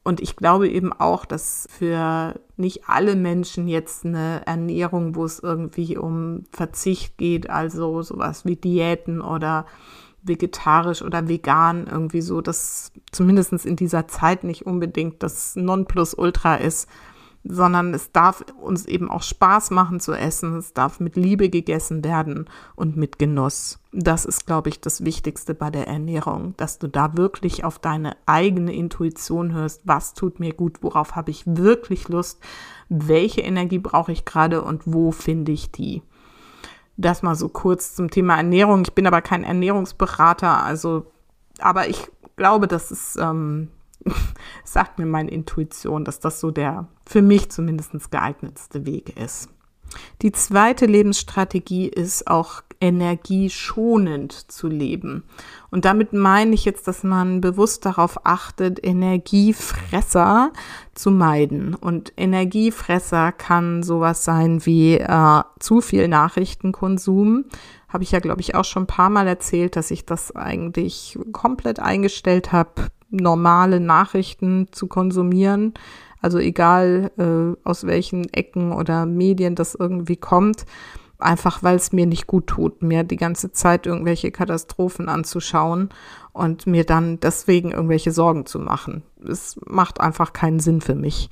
Und 0.05 0.21
ich 0.21 0.37
glaube 0.37 0.69
eben 0.69 0.93
auch, 0.93 1.25
dass 1.25 1.67
für 1.71 2.41
nicht 2.57 2.89
alle 2.89 3.15
Menschen 3.15 3.69
jetzt 3.69 4.07
eine 4.07 4.47
Ernährung, 4.47 5.17
wo 5.17 5.25
es 5.25 5.39
irgendwie 5.41 5.99
um 5.99 6.45
Verzicht 6.51 7.19
geht, 7.19 7.51
also 7.51 8.01
sowas 8.03 8.45
wie 8.45 8.57
Diäten 8.57 9.21
oder 9.21 9.67
vegetarisch 10.23 11.03
oder 11.03 11.29
vegan 11.29 11.87
irgendwie 11.87 12.23
so, 12.23 12.41
dass 12.41 12.93
zumindest 13.13 13.53
in 13.65 13.77
dieser 13.77 14.09
Zeit 14.09 14.45
nicht 14.45 14.67
unbedingt 14.67 15.23
das 15.23 15.57
Nonplusultra 15.57 16.57
ist, 16.57 16.89
sondern 17.50 17.95
es 17.95 18.12
darf 18.12 18.45
uns 18.61 18.85
eben 18.85 19.11
auch 19.11 19.23
Spaß 19.23 19.71
machen 19.71 20.00
zu 20.00 20.12
essen, 20.12 20.57
es 20.59 20.75
darf 20.75 21.00
mit 21.00 21.17
Liebe 21.17 21.49
gegessen 21.49 22.05
werden 22.05 22.49
und 22.76 22.97
mit 22.97 23.19
Genuss. 23.19 23.78
Das 23.90 24.26
ist, 24.26 24.47
glaube 24.47 24.69
ich, 24.69 24.83
das 24.83 25.02
Wichtigste 25.05 25.55
bei 25.55 25.71
der 25.71 25.88
Ernährung, 25.88 26.55
dass 26.59 26.78
du 26.78 26.88
da 26.88 27.17
wirklich 27.17 27.64
auf 27.64 27.78
deine 27.78 28.17
eigene 28.26 28.75
Intuition 28.75 29.52
hörst, 29.52 29.81
was 29.85 30.12
tut 30.12 30.40
mir 30.40 30.52
gut, 30.52 30.83
worauf 30.83 31.17
habe 31.17 31.31
ich 31.31 31.45
wirklich 31.47 32.09
Lust, 32.09 32.38
welche 32.90 33.40
Energie 33.40 33.78
brauche 33.78 34.12
ich 34.12 34.26
gerade 34.26 34.62
und 34.62 34.83
wo 34.85 35.11
finde 35.11 35.52
ich 35.52 35.73
die. 35.73 36.02
Das 36.99 37.23
mal 37.23 37.35
so 37.35 37.49
kurz 37.49 37.95
zum 37.95 38.11
Thema 38.11 38.37
Ernährung. 38.37 38.83
Ich 38.83 38.93
bin 38.93 39.07
aber 39.07 39.23
kein 39.23 39.45
Ernährungsberater, 39.45 40.62
also, 40.62 41.07
aber 41.61 41.88
ich 41.88 42.09
glaube, 42.37 42.69
dass 42.69 42.90
es 42.90 43.17
ähm, 43.17 43.69
sagt 44.64 44.99
mir 44.99 45.07
meine 45.07 45.31
Intuition, 45.31 46.05
dass 46.05 46.21
das 46.21 46.40
so 46.40 46.50
der 46.50 46.88
für 47.09 47.23
mich 47.23 47.50
zumindest 47.50 48.11
geeignetste 48.11 48.85
Weg 48.85 49.19
ist. 49.19 49.49
Die 50.21 50.31
zweite 50.33 50.85
Lebensstrategie 50.85 51.88
ist 51.88 52.29
auch 52.29 52.62
energieschonend 52.83 54.33
zu 54.53 54.69
leben. 54.69 55.25
Und 55.71 55.87
damit 55.87 56.12
meine 56.12 56.55
ich 56.55 56.67
jetzt, 56.67 56.87
dass 56.87 57.05
man 57.05 57.41
bewusst 57.41 57.87
darauf 57.87 58.27
achtet, 58.27 58.85
Energiefresser 58.85 60.53
zu 60.95 61.11
meiden. 61.11 61.75
Und 61.75 62.12
Energiefresser 62.19 63.33
kann 63.33 63.83
sowas 63.83 64.23
sein 64.23 64.67
wie 64.67 64.99
äh, 64.99 65.43
zu 65.59 65.81
viel 65.81 66.09
Nachrichtenkonsum. 66.09 67.47
Habe 67.88 68.05
ich 68.05 68.11
ja, 68.11 68.21
glaube 68.21 68.43
ich, 68.43 68.55
auch 68.55 68.67
schon 68.67 68.83
ein 68.83 68.87
paar 68.87 69.09
Mal 69.09 69.27
erzählt, 69.27 69.77
dass 69.77 69.91
ich 69.91 70.05
das 70.05 70.37
eigentlich 70.37 71.19
komplett 71.33 71.81
eingestellt 71.81 72.53
habe 72.53 72.88
normale 73.11 73.81
Nachrichten 73.81 74.69
zu 74.71 74.87
konsumieren. 74.87 75.75
Also 76.21 76.39
egal 76.39 77.11
äh, 77.17 77.69
aus 77.69 77.87
welchen 77.87 78.33
Ecken 78.33 78.73
oder 78.73 79.07
Medien 79.07 79.55
das 79.55 79.75
irgendwie 79.75 80.17
kommt, 80.17 80.65
einfach 81.19 81.63
weil 81.63 81.77
es 81.77 81.93
mir 81.93 82.07
nicht 82.07 82.27
gut 82.27 82.47
tut, 82.47 82.83
mir 82.83 83.05
die 83.05 83.17
ganze 83.17 83.53
Zeit 83.53 83.87
irgendwelche 83.87 84.31
Katastrophen 84.31 85.09
anzuschauen 85.09 85.91
und 86.33 86.67
mir 86.67 86.85
dann 86.85 87.19
deswegen 87.21 87.73
irgendwelche 87.73 88.13
Sorgen 88.13 88.47
zu 88.47 88.59
machen. 88.59 89.03
Es 89.27 89.59
macht 89.67 90.01
einfach 90.01 90.33
keinen 90.33 90.61
Sinn 90.61 90.81
für 90.81 90.95
mich. 90.95 91.29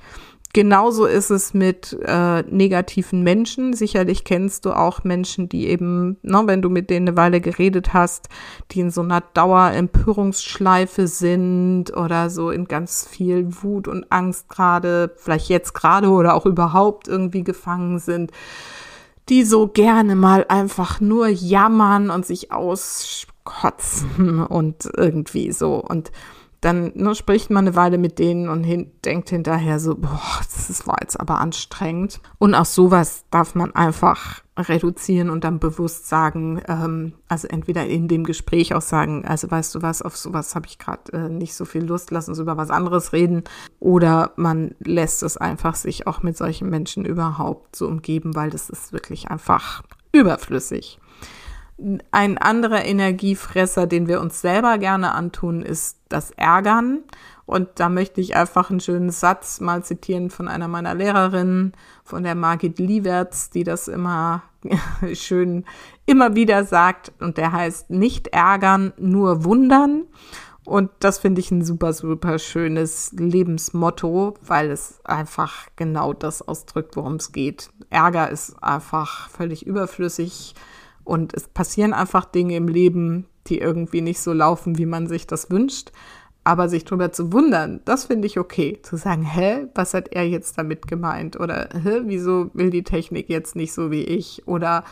Genauso 0.57 1.05
ist 1.05 1.29
es 1.29 1.53
mit 1.53 1.95
äh, 2.03 2.41
negativen 2.41 3.21
Menschen. 3.21 3.73
Sicherlich 3.73 4.23
kennst 4.23 4.65
du 4.65 4.71
auch 4.71 5.03
Menschen, 5.03 5.47
die 5.49 5.67
eben, 5.67 6.17
ne, 6.23 6.41
wenn 6.47 6.63
du 6.63 6.69
mit 6.71 6.89
denen 6.89 7.09
eine 7.09 7.15
Weile 7.15 7.41
geredet 7.41 7.93
hast, 7.93 8.27
die 8.71 8.79
in 8.79 8.89
so 8.89 9.01
einer 9.01 9.21
Dauerempörungsschleife 9.21 11.07
sind 11.07 11.95
oder 11.95 12.31
so 12.31 12.49
in 12.49 12.65
ganz 12.65 13.07
viel 13.07 13.61
Wut 13.61 13.87
und 13.87 14.11
Angst 14.11 14.49
gerade, 14.49 15.13
vielleicht 15.17 15.47
jetzt 15.49 15.75
gerade 15.75 16.09
oder 16.09 16.33
auch 16.33 16.47
überhaupt 16.47 17.07
irgendwie 17.07 17.43
gefangen 17.43 17.99
sind, 17.99 18.31
die 19.29 19.43
so 19.43 19.67
gerne 19.67 20.15
mal 20.15 20.43
einfach 20.49 20.99
nur 20.99 21.27
jammern 21.27 22.09
und 22.09 22.25
sich 22.25 22.51
auskotzen 22.51 24.43
und 24.49 24.89
irgendwie 24.97 25.51
so 25.51 25.75
und 25.75 26.11
dann 26.61 26.91
ne, 26.95 27.13
spricht 27.13 27.49
man 27.49 27.67
eine 27.67 27.75
Weile 27.75 27.97
mit 27.97 28.17
denen 28.19 28.49
und 28.49 28.63
hin, 28.63 28.91
denkt 29.05 29.29
hinterher 29.29 29.79
so, 29.79 29.95
boah, 29.95 30.39
das 30.41 30.87
war 30.87 30.97
jetzt 31.01 31.19
aber 31.19 31.39
anstrengend. 31.39 32.19
Und 32.39 32.55
auch 32.55 32.65
sowas 32.65 33.25
darf 33.29 33.53
man 33.53 33.75
einfach 33.75 34.41
reduzieren 34.57 35.29
und 35.29 35.43
dann 35.43 35.59
bewusst 35.59 36.07
sagen, 36.07 36.61
ähm, 36.67 37.13
also 37.27 37.47
entweder 37.47 37.85
in 37.85 38.07
dem 38.07 38.23
Gespräch 38.23 38.73
auch 38.73 38.81
sagen, 38.81 39.23
also 39.25 39.51
weißt 39.51 39.75
du 39.75 39.81
was, 39.83 40.01
auf 40.01 40.17
sowas 40.17 40.55
habe 40.55 40.65
ich 40.65 40.79
gerade 40.79 41.13
äh, 41.13 41.29
nicht 41.29 41.53
so 41.53 41.65
viel 41.65 41.83
Lust, 41.83 42.09
lass 42.09 42.27
uns 42.27 42.39
über 42.39 42.57
was 42.57 42.71
anderes 42.71 43.13
reden. 43.13 43.43
Oder 43.79 44.31
man 44.35 44.73
lässt 44.79 45.21
es 45.21 45.37
einfach 45.37 45.75
sich 45.75 46.07
auch 46.07 46.23
mit 46.23 46.37
solchen 46.37 46.69
Menschen 46.69 47.05
überhaupt 47.05 47.75
so 47.75 47.87
umgeben, 47.87 48.35
weil 48.35 48.49
das 48.49 48.69
ist 48.69 48.93
wirklich 48.93 49.29
einfach 49.29 49.83
überflüssig. 50.11 50.99
Ein 52.11 52.37
anderer 52.37 52.85
Energiefresser, 52.85 53.85
den 53.85 54.07
wir 54.07 54.19
uns 54.19 54.41
selber 54.41 54.77
gerne 54.77 55.13
antun, 55.13 55.61
ist 55.61 55.99
das 56.09 56.31
Ärgern. 56.31 57.03
Und 57.45 57.69
da 57.75 57.87
möchte 57.87 58.19
ich 58.19 58.35
einfach 58.35 58.69
einen 58.69 58.79
schönen 58.79 59.09
Satz 59.09 59.61
mal 59.61 59.83
zitieren 59.83 60.29
von 60.29 60.47
einer 60.47 60.67
meiner 60.67 60.95
Lehrerinnen, 60.95 61.73
von 62.03 62.23
der 62.23 62.35
Margit 62.35 62.77
Liewerts, 62.77 63.51
die 63.51 63.63
das 63.63 63.87
immer 63.87 64.43
schön 65.13 65.65
immer 66.05 66.35
wieder 66.35 66.65
sagt. 66.65 67.13
Und 67.19 67.37
der 67.37 67.53
heißt, 67.53 67.89
nicht 67.89 68.27
ärgern, 68.27 68.91
nur 68.97 69.45
wundern. 69.45 70.03
Und 70.65 70.89
das 70.99 71.19
finde 71.19 71.39
ich 71.39 71.49
ein 71.49 71.63
super, 71.63 71.93
super 71.93 72.39
schönes 72.39 73.13
Lebensmotto, 73.13 74.33
weil 74.41 74.69
es 74.69 74.99
einfach 75.05 75.67
genau 75.77 76.11
das 76.11 76.45
ausdrückt, 76.45 76.97
worum 76.97 77.15
es 77.15 77.31
geht. 77.31 77.69
Ärger 77.89 78.29
ist 78.29 78.61
einfach 78.61 79.29
völlig 79.29 79.65
überflüssig 79.65 80.55
und 81.07 81.33
es 81.33 81.47
passieren 81.47 81.93
einfach 81.93 82.25
Dinge 82.25 82.55
im 82.57 82.67
Leben, 82.67 83.27
die 83.47 83.59
irgendwie 83.59 84.01
nicht 84.01 84.19
so 84.19 84.33
laufen, 84.33 84.77
wie 84.77 84.85
man 84.85 85.07
sich 85.07 85.25
das 85.25 85.49
wünscht. 85.49 85.91
Aber 86.43 86.69
sich 86.69 86.85
darüber 86.85 87.11
zu 87.11 87.33
wundern, 87.33 87.81
das 87.83 88.05
finde 88.05 88.25
ich 88.25 88.39
okay. 88.39 88.79
Zu 88.81 88.95
sagen, 88.95 89.23
hä, 89.23 89.67
was 89.75 89.93
hat 89.93 90.09
er 90.13 90.25
jetzt 90.27 90.57
damit 90.57 90.87
gemeint? 90.87 91.37
Oder, 91.37 91.67
hä, 91.73 92.03
wieso 92.05 92.51
will 92.53 92.69
die 92.69 92.83
Technik 92.83 93.29
jetzt 93.29 93.55
nicht 93.55 93.73
so 93.73 93.91
wie 93.91 94.03
ich? 94.03 94.47
Oder, 94.47 94.85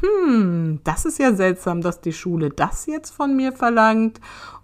hm, 0.00 0.80
das 0.84 1.04
ist 1.04 1.18
ja 1.18 1.34
seltsam, 1.34 1.82
dass 1.82 2.00
die 2.00 2.14
Schule 2.14 2.48
das 2.48 2.86
jetzt 2.86 3.10
von 3.10 3.36
mir 3.36 3.52
verlangt. 3.52 4.20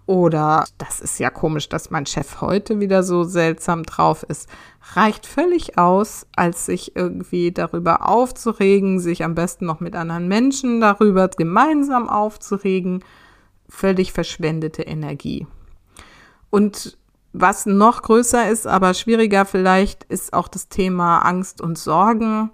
Oder 0.09 0.65
das 0.79 1.01
ist 1.01 1.19
ja 1.19 1.29
komisch, 1.29 1.69
dass 1.69 1.91
mein 1.91 2.07
Chef 2.07 2.41
heute 2.41 2.79
wieder 2.79 3.03
so 3.03 3.25
seltsam 3.25 3.83
drauf 3.83 4.23
ist. 4.23 4.49
Reicht 4.95 5.27
völlig 5.27 5.77
aus, 5.77 6.25
als 6.35 6.65
sich 6.65 6.95
irgendwie 6.95 7.51
darüber 7.51 8.09
aufzuregen, 8.09 8.99
sich 8.99 9.23
am 9.23 9.35
besten 9.35 9.67
noch 9.67 9.81
mit 9.81 9.95
anderen 9.95 10.27
Menschen 10.27 10.81
darüber 10.81 11.27
gemeinsam 11.27 12.09
aufzuregen. 12.09 13.03
Völlig 13.67 14.11
verschwendete 14.11 14.81
Energie. 14.81 15.45
Und 16.49 16.97
was 17.31 17.67
noch 17.67 18.01
größer 18.01 18.49
ist, 18.49 18.65
aber 18.65 18.95
schwieriger 18.95 19.45
vielleicht, 19.45 20.05
ist 20.05 20.33
auch 20.33 20.47
das 20.47 20.69
Thema 20.69 21.19
Angst 21.19 21.61
und 21.61 21.77
Sorgen. 21.77 22.49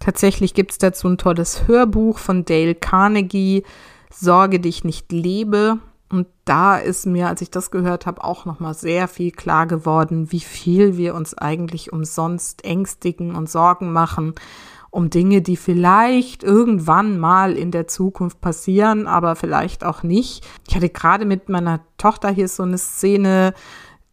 Tatsächlich 0.00 0.54
gibt 0.54 0.72
es 0.72 0.78
dazu 0.78 1.06
ein 1.06 1.18
tolles 1.18 1.68
Hörbuch 1.68 2.18
von 2.18 2.44
Dale 2.44 2.74
Carnegie, 2.74 3.62
Sorge 4.10 4.58
dich 4.58 4.82
nicht 4.82 5.12
lebe. 5.12 5.78
Und 6.08 6.28
da 6.44 6.76
ist 6.76 7.06
mir, 7.06 7.28
als 7.28 7.40
ich 7.40 7.50
das 7.50 7.70
gehört 7.70 8.06
habe, 8.06 8.22
auch 8.22 8.44
noch 8.44 8.60
mal 8.60 8.74
sehr 8.74 9.08
viel 9.08 9.32
klar 9.32 9.66
geworden, 9.66 10.30
wie 10.30 10.40
viel 10.40 10.96
wir 10.96 11.14
uns 11.14 11.36
eigentlich 11.36 11.92
umsonst 11.92 12.64
ängstigen 12.64 13.34
und 13.34 13.50
Sorgen 13.50 13.92
machen 13.92 14.34
um 14.96 15.10
Dinge, 15.10 15.42
die 15.42 15.58
vielleicht 15.58 16.42
irgendwann 16.42 17.18
mal 17.18 17.52
in 17.58 17.70
der 17.70 17.86
Zukunft 17.86 18.40
passieren, 18.40 19.06
aber 19.06 19.36
vielleicht 19.36 19.84
auch 19.84 20.02
nicht. 20.02 20.46
Ich 20.66 20.74
hatte 20.74 20.88
gerade 20.88 21.26
mit 21.26 21.50
meiner 21.50 21.80
Tochter 21.98 22.30
hier 22.30 22.48
so 22.48 22.62
eine 22.62 22.78
Szene, 22.78 23.52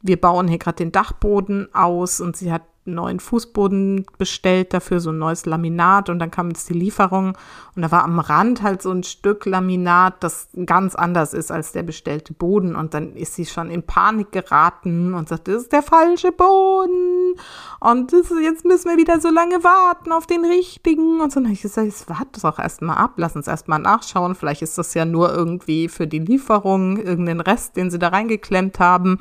wir 0.01 0.19
bauen 0.19 0.49
hier 0.49 0.57
gerade 0.57 0.75
den 0.75 0.91
Dachboden 0.91 1.73
aus 1.73 2.19
und 2.19 2.35
sie 2.35 2.51
hat 2.51 2.63
neuen 2.85 3.19
Fußboden 3.19 4.05
bestellt 4.17 4.73
dafür, 4.73 4.99
so 4.99 5.11
ein 5.11 5.17
neues 5.17 5.45
Laminat 5.45 6.09
und 6.09 6.19
dann 6.19 6.31
kam 6.31 6.49
jetzt 6.49 6.69
die 6.69 6.73
Lieferung 6.73 7.37
und 7.75 7.81
da 7.81 7.91
war 7.91 8.03
am 8.03 8.19
Rand 8.19 8.61
halt 8.61 8.81
so 8.81 8.91
ein 8.91 9.03
Stück 9.03 9.45
Laminat, 9.45 10.23
das 10.23 10.49
ganz 10.65 10.95
anders 10.95 11.33
ist 11.33 11.51
als 11.51 11.71
der 11.71 11.83
bestellte 11.83 12.33
Boden 12.33 12.75
und 12.75 12.93
dann 12.93 13.13
ist 13.15 13.35
sie 13.35 13.45
schon 13.45 13.69
in 13.69 13.83
Panik 13.83 14.31
geraten 14.31 15.13
und 15.13 15.29
sagt, 15.29 15.47
das 15.47 15.63
ist 15.63 15.71
der 15.71 15.83
falsche 15.83 16.31
Boden 16.31 17.35
und 17.79 18.13
ist, 18.13 18.31
jetzt 18.41 18.65
müssen 18.65 18.89
wir 18.89 18.97
wieder 18.97 19.19
so 19.19 19.29
lange 19.29 19.63
warten 19.63 20.11
auf 20.11 20.25
den 20.25 20.45
richtigen 20.45 21.21
und 21.21 21.31
so. 21.31 21.39
Und 21.39 21.45
dann 21.45 21.45
habe 21.45 21.53
ich 21.53 21.61
gesagt, 21.61 21.87
jetzt 21.87 22.09
warte 22.09 22.39
doch 22.41 22.59
erstmal 22.59 22.97
ab, 22.97 23.13
lass 23.17 23.35
uns 23.35 23.47
erstmal 23.47 23.79
nachschauen, 23.79 24.35
vielleicht 24.35 24.61
ist 24.61 24.77
das 24.77 24.93
ja 24.93 25.05
nur 25.05 25.33
irgendwie 25.33 25.87
für 25.89 26.07
die 26.07 26.19
Lieferung, 26.19 26.97
irgendein 26.97 27.41
Rest, 27.41 27.75
den 27.75 27.91
sie 27.91 27.99
da 27.99 28.09
reingeklemmt 28.09 28.79
haben. 28.79 29.19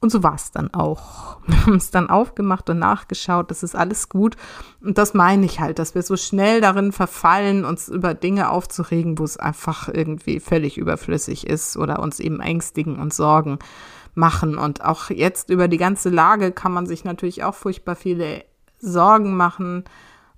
Und 0.00 0.10
so 0.10 0.22
war 0.22 0.36
es 0.36 0.52
dann 0.52 0.72
auch. 0.72 1.38
Wir 1.46 1.66
haben 1.66 1.76
es 1.76 1.90
dann 1.90 2.08
aufgemacht 2.08 2.70
und 2.70 2.78
nachgeschaut, 2.78 3.50
das 3.50 3.62
ist 3.62 3.74
alles 3.74 4.08
gut. 4.08 4.36
Und 4.80 4.96
das 4.96 5.14
meine 5.14 5.44
ich 5.44 5.60
halt, 5.60 5.78
dass 5.78 5.94
wir 5.94 6.02
so 6.02 6.16
schnell 6.16 6.60
darin 6.60 6.92
verfallen, 6.92 7.64
uns 7.64 7.88
über 7.88 8.14
Dinge 8.14 8.50
aufzuregen, 8.50 9.18
wo 9.18 9.24
es 9.24 9.36
einfach 9.36 9.88
irgendwie 9.88 10.40
völlig 10.40 10.78
überflüssig 10.78 11.46
ist 11.46 11.76
oder 11.76 12.00
uns 12.00 12.20
eben 12.20 12.40
ängstigen 12.40 12.98
und 12.98 13.12
Sorgen 13.12 13.58
machen. 14.14 14.56
Und 14.56 14.84
auch 14.84 15.10
jetzt 15.10 15.50
über 15.50 15.66
die 15.66 15.78
ganze 15.78 16.10
Lage 16.10 16.52
kann 16.52 16.72
man 16.72 16.86
sich 16.86 17.04
natürlich 17.04 17.42
auch 17.42 17.54
furchtbar 17.54 17.96
viele 17.96 18.44
Sorgen 18.78 19.36
machen. 19.36 19.84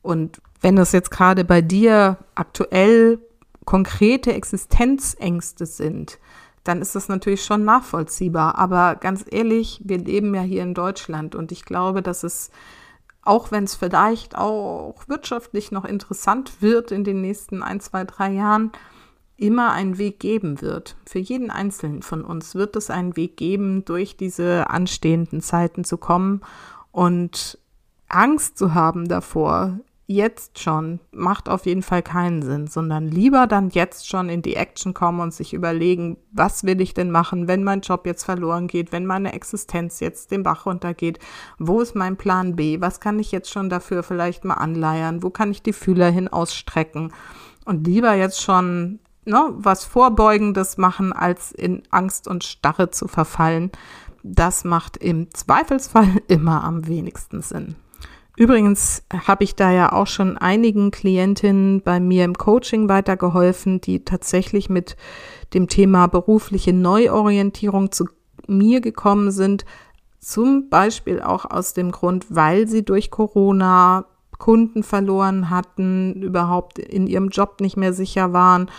Und 0.01 0.41
wenn 0.63 0.77
das 0.77 0.93
jetzt 0.93 1.11
gerade 1.11 1.45
bei 1.45 1.61
dir 1.61 2.17
aktuell 2.35 3.19
konkrete 3.67 4.33
Existenzängste 4.33 5.67
sind, 5.67 6.19
dann 6.65 6.83
ist 6.83 6.95
das 6.95 7.09
natürlich 7.09 7.45
schon 7.45 7.65
nachvollziehbar. 7.65 8.57
Aber 8.59 8.97
ganz 8.97 9.25
ehrlich, 9.29 9.81
wir 9.85 9.99
leben 9.99 10.35
ja 10.35 10.43
hier 10.43 10.63
in 10.63 10.75
Deutschland 10.75 11.35
und 11.35 11.53
ich 11.53 11.65
glaube, 11.65 12.03
dass 12.03 12.23
es, 12.23 12.51
auch 13.23 13.51
wenn 13.51 13.65
es 13.65 13.75
vielleicht 13.75 14.37
auch 14.37 14.95
wirtschaftlich 15.07 15.73
noch 15.73 15.85
interessant 15.85 16.61
wird 16.61 16.93
in 16.93 17.05
den 17.05 17.21
nächsten 17.21 17.63
ein, 17.63 17.81
zwei, 17.81 18.05
drei 18.05 18.31
Jahren, 18.33 18.73
immer 19.37 19.73
einen 19.73 19.97
Weg 19.97 20.21
geben 20.21 20.61
wird. 20.61 20.97
Für 21.07 21.19
jeden 21.19 21.51
Einzelnen 21.51 22.03
von 22.03 22.25
uns 22.25 22.55
wird 22.55 22.77
es 22.77 22.91
einen 22.91 23.17
Weg 23.17 23.39
geben, 23.39 23.85
durch 23.87 24.19
diese 24.19 24.69
anstehenden 24.69 25.41
Zeiten 25.41 25.83
zu 25.83 25.97
kommen 25.97 26.43
und 26.93 27.59
Angst 28.09 28.59
zu 28.59 28.75
haben 28.75 29.09
davor, 29.09 29.79
jetzt 30.11 30.59
schon 30.59 30.99
macht 31.13 31.49
auf 31.49 31.67
jeden 31.67 31.83
Fall 31.83 32.03
keinen 32.03 32.43
Sinn, 32.43 32.67
sondern 32.67 33.07
lieber 33.07 33.47
dann 33.47 33.71
jetzt 33.71 34.09
schon 34.09 34.29
in 34.29 34.43
die 34.43 34.57
Action 34.57 34.93
kommen 34.93 35.21
und 35.21 35.33
sich 35.33 35.55
überlegen, 35.55 36.17
was 36.33 36.65
will 36.65 36.81
ich 36.81 36.95
denn 36.95 37.13
machen, 37.13 37.47
wenn 37.47 37.63
mein 37.63 37.83
Job 37.83 38.07
jetzt 38.07 38.25
verloren 38.25 38.67
geht, 38.67 38.91
wenn 38.91 39.07
meine 39.07 39.33
Existenz 39.35 40.01
jetzt 40.01 40.33
den 40.33 40.43
Bach 40.43 40.67
runtergeht, 40.67 41.21
wo 41.61 41.81
ist 41.81 41.95
mein 41.95 42.17
Plan 42.17 42.57
B, 42.57 42.81
was 42.81 42.99
kann 42.99 43.21
ich 43.21 43.31
jetzt 43.31 43.51
schon 43.51 43.71
dafür 43.71 44.03
vielleicht 44.03 44.45
mal 44.45 44.55
anleiern, 44.55 45.23
wo 45.23 45.31
kann 45.31 45.53
ich 45.53 45.63
die 45.63 45.73
Fühler 45.73 46.11
hin 46.11 46.27
ausstrecken 46.27 47.13
und 47.65 47.87
lieber 47.87 48.15
jetzt 48.15 48.43
schon 48.43 48.99
ne, 49.25 49.51
was 49.53 49.85
Vorbeugendes 49.85 50.77
machen, 50.77 51.13
als 51.13 51.53
in 51.53 51.85
Angst 51.91 52.27
und 52.27 52.43
Starre 52.43 52.91
zu 52.91 53.07
verfallen. 53.07 53.71
Das 54.25 54.65
macht 54.65 54.97
im 54.97 55.33
Zweifelsfall 55.33 56.17
immer 56.27 56.65
am 56.65 56.89
wenigsten 56.89 57.43
Sinn. 57.43 57.77
Übrigens 58.41 59.03
habe 59.27 59.45
ich 59.45 59.55
da 59.55 59.71
ja 59.71 59.93
auch 59.93 60.07
schon 60.07 60.39
einigen 60.39 60.91
Klientinnen 60.91 61.83
bei 61.83 62.01
mir 62.01 62.25
im 62.25 62.39
Coaching 62.39 62.89
weitergeholfen, 62.89 63.83
die 63.83 64.03
tatsächlich 64.03 64.71
mit 64.71 64.97
dem 65.53 65.69
Thema 65.69 66.07
berufliche 66.07 66.73
Neuorientierung 66.73 67.93
zu 67.93 68.07
mir 68.47 68.81
gekommen 68.81 69.31
sind. 69.31 69.67
Zum 70.21 70.71
Beispiel 70.71 71.21
auch 71.21 71.45
aus 71.45 71.75
dem 71.75 71.91
Grund, 71.91 72.35
weil 72.35 72.67
sie 72.67 72.83
durch 72.83 73.11
Corona 73.11 74.07
Kunden 74.39 74.85
verloren 74.85 75.51
hatten, 75.51 76.23
überhaupt 76.23 76.79
in 76.79 77.09
ihrem 77.09 77.29
Job 77.29 77.61
nicht 77.61 77.77
mehr 77.77 77.93
sicher 77.93 78.33
waren 78.33 78.71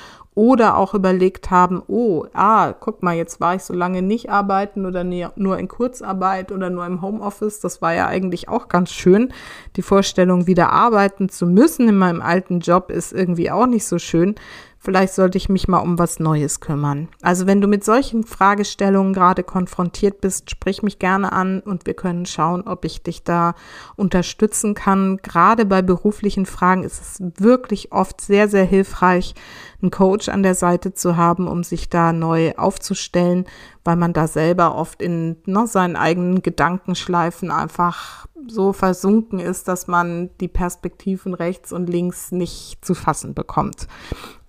oder 0.41 0.75
auch 0.75 0.95
überlegt 0.95 1.51
haben, 1.51 1.83
oh, 1.87 2.25
ah, 2.33 2.73
guck 2.73 3.03
mal, 3.03 3.15
jetzt 3.15 3.39
war 3.39 3.53
ich 3.53 3.61
so 3.61 3.75
lange 3.75 4.01
nicht 4.01 4.31
arbeiten 4.31 4.87
oder 4.87 5.03
nur 5.03 5.59
in 5.59 5.67
Kurzarbeit 5.67 6.51
oder 6.51 6.71
nur 6.71 6.83
im 6.87 7.03
Homeoffice. 7.03 7.59
Das 7.59 7.83
war 7.83 7.93
ja 7.93 8.07
eigentlich 8.07 8.49
auch 8.49 8.67
ganz 8.67 8.91
schön. 8.91 9.31
Die 9.75 9.83
Vorstellung, 9.83 10.47
wieder 10.47 10.71
arbeiten 10.71 11.29
zu 11.29 11.45
müssen 11.45 11.87
in 11.87 11.95
meinem 11.95 12.23
alten 12.23 12.59
Job 12.59 12.89
ist 12.89 13.13
irgendwie 13.13 13.51
auch 13.51 13.67
nicht 13.67 13.85
so 13.85 13.99
schön. 13.99 14.33
Vielleicht 14.81 15.13
sollte 15.13 15.37
ich 15.37 15.47
mich 15.47 15.67
mal 15.67 15.77
um 15.77 15.99
was 15.99 16.19
Neues 16.19 16.59
kümmern. 16.59 17.07
Also 17.21 17.45
wenn 17.45 17.61
du 17.61 17.67
mit 17.67 17.85
solchen 17.85 18.23
Fragestellungen 18.23 19.13
gerade 19.13 19.43
konfrontiert 19.43 20.19
bist, 20.21 20.49
sprich 20.49 20.81
mich 20.81 20.97
gerne 20.97 21.31
an 21.31 21.61
und 21.61 21.85
wir 21.85 21.93
können 21.93 22.25
schauen, 22.25 22.63
ob 22.67 22.83
ich 22.83 23.03
dich 23.03 23.23
da 23.23 23.53
unterstützen 23.95 24.73
kann. 24.73 25.17
Gerade 25.17 25.65
bei 25.65 25.83
beruflichen 25.83 26.47
Fragen 26.47 26.83
ist 26.83 26.99
es 26.99 27.21
wirklich 27.37 27.91
oft 27.91 28.19
sehr, 28.19 28.49
sehr 28.49 28.65
hilfreich, 28.65 29.35
einen 29.81 29.91
Coach 29.91 30.29
an 30.29 30.43
der 30.43 30.55
Seite 30.55 30.93
zu 30.93 31.15
haben, 31.15 31.47
um 31.47 31.63
sich 31.63 31.89
da 31.89 32.11
neu 32.11 32.53
aufzustellen, 32.57 33.45
weil 33.83 33.95
man 33.95 34.13
da 34.13 34.27
selber 34.27 34.75
oft 34.75 35.01
in 35.01 35.37
ne, 35.45 35.67
seinen 35.67 35.95
eigenen 35.95 36.41
Gedankenschleifen 36.41 37.51
einfach 37.51 38.27
so 38.47 38.73
versunken 38.73 39.39
ist, 39.39 39.67
dass 39.67 39.87
man 39.87 40.29
die 40.39 40.47
Perspektiven 40.47 41.33
rechts 41.33 41.71
und 41.71 41.87
links 41.87 42.31
nicht 42.31 42.83
zu 42.83 42.93
fassen 42.93 43.33
bekommt. 43.33 43.87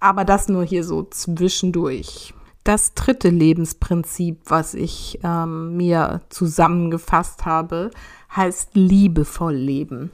Aber 0.00 0.24
das 0.24 0.48
nur 0.48 0.64
hier 0.64 0.84
so 0.84 1.02
zwischendurch. 1.04 2.34
Das 2.64 2.94
dritte 2.94 3.28
Lebensprinzip, 3.28 4.40
was 4.44 4.74
ich 4.74 5.18
ähm, 5.24 5.76
mir 5.76 6.22
zusammengefasst 6.28 7.44
habe, 7.44 7.90
heißt 8.34 8.74
liebevoll 8.74 9.54
leben. 9.54 10.10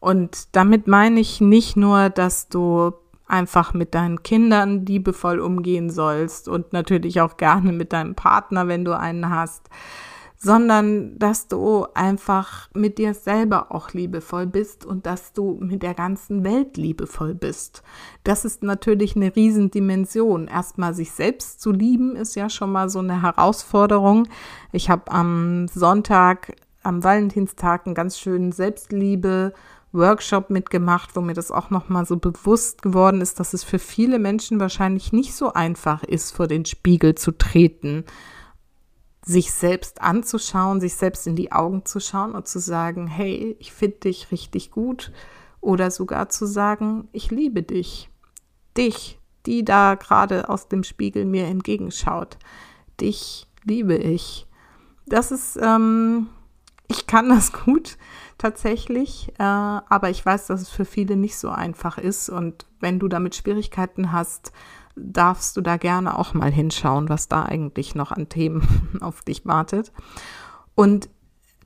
Und 0.00 0.48
damit 0.56 0.88
meine 0.88 1.20
ich 1.20 1.40
nicht 1.40 1.76
nur, 1.76 2.10
dass 2.10 2.48
du 2.48 2.92
einfach 3.28 3.72
mit 3.72 3.94
deinen 3.94 4.22
Kindern 4.22 4.84
liebevoll 4.84 5.40
umgehen 5.40 5.90
sollst 5.90 6.48
und 6.48 6.72
natürlich 6.72 7.20
auch 7.20 7.36
gerne 7.36 7.72
mit 7.72 7.92
deinem 7.92 8.14
Partner, 8.14 8.68
wenn 8.68 8.84
du 8.84 8.96
einen 8.98 9.30
hast, 9.30 9.70
sondern 10.42 11.16
dass 11.20 11.46
du 11.46 11.86
einfach 11.94 12.68
mit 12.74 12.98
dir 12.98 13.14
selber 13.14 13.70
auch 13.70 13.92
liebevoll 13.92 14.46
bist 14.46 14.84
und 14.84 15.06
dass 15.06 15.32
du 15.32 15.56
mit 15.60 15.84
der 15.84 15.94
ganzen 15.94 16.42
Welt 16.42 16.76
liebevoll 16.76 17.32
bist. 17.32 17.84
Das 18.24 18.44
ist 18.44 18.64
natürlich 18.64 19.14
eine 19.14 19.34
Riesendimension. 19.36 20.48
Erstmal 20.48 20.94
sich 20.94 21.12
selbst 21.12 21.60
zu 21.60 21.70
lieben 21.70 22.16
ist 22.16 22.34
ja 22.34 22.50
schon 22.50 22.72
mal 22.72 22.88
so 22.88 22.98
eine 22.98 23.22
Herausforderung. 23.22 24.26
Ich 24.72 24.90
habe 24.90 25.12
am 25.12 25.68
Sonntag, 25.68 26.56
am 26.82 27.04
Valentinstag 27.04 27.86
einen 27.86 27.94
ganz 27.94 28.18
schönen 28.18 28.50
Selbstliebe 28.50 29.52
Workshop 29.92 30.50
mitgemacht, 30.50 31.14
wo 31.14 31.20
mir 31.20 31.34
das 31.34 31.52
auch 31.52 31.70
nochmal 31.70 32.04
so 32.04 32.16
bewusst 32.16 32.82
geworden 32.82 33.20
ist, 33.20 33.38
dass 33.38 33.54
es 33.54 33.62
für 33.62 33.78
viele 33.78 34.18
Menschen 34.18 34.58
wahrscheinlich 34.58 35.12
nicht 35.12 35.34
so 35.34 35.52
einfach 35.52 36.02
ist, 36.02 36.34
vor 36.34 36.48
den 36.48 36.64
Spiegel 36.64 37.14
zu 37.14 37.30
treten 37.30 38.04
sich 39.24 39.52
selbst 39.52 40.02
anzuschauen, 40.02 40.80
sich 40.80 40.94
selbst 40.94 41.26
in 41.26 41.36
die 41.36 41.52
Augen 41.52 41.84
zu 41.84 42.00
schauen 42.00 42.32
und 42.32 42.48
zu 42.48 42.58
sagen, 42.58 43.06
hey, 43.06 43.56
ich 43.60 43.72
finde 43.72 43.98
dich 43.98 44.32
richtig 44.32 44.70
gut 44.70 45.12
oder 45.60 45.90
sogar 45.90 46.28
zu 46.28 46.44
sagen, 46.46 47.08
ich 47.12 47.30
liebe 47.30 47.62
dich. 47.62 48.10
Dich, 48.76 49.18
die 49.46 49.64
da 49.64 49.94
gerade 49.94 50.48
aus 50.48 50.68
dem 50.68 50.82
Spiegel 50.82 51.24
mir 51.24 51.46
entgegenschaut. 51.46 52.36
Dich 53.00 53.46
liebe 53.64 53.94
ich. 53.94 54.46
Das 55.06 55.30
ist, 55.30 55.58
ähm, 55.60 56.28
ich 56.88 57.06
kann 57.06 57.28
das 57.28 57.52
gut 57.64 57.98
tatsächlich, 58.38 59.32
äh, 59.38 59.42
aber 59.42 60.10
ich 60.10 60.24
weiß, 60.26 60.48
dass 60.48 60.62
es 60.62 60.68
für 60.68 60.84
viele 60.84 61.16
nicht 61.16 61.36
so 61.36 61.50
einfach 61.50 61.96
ist 61.96 62.28
und 62.28 62.66
wenn 62.80 62.98
du 62.98 63.06
damit 63.06 63.36
Schwierigkeiten 63.36 64.10
hast, 64.10 64.52
darfst 64.96 65.56
du 65.56 65.60
da 65.60 65.76
gerne 65.76 66.18
auch 66.18 66.34
mal 66.34 66.50
hinschauen, 66.50 67.08
was 67.08 67.28
da 67.28 67.44
eigentlich 67.44 67.94
noch 67.94 68.12
an 68.12 68.28
Themen 68.28 68.98
auf 69.00 69.22
dich 69.22 69.46
wartet. 69.46 69.92
Und 70.74 71.08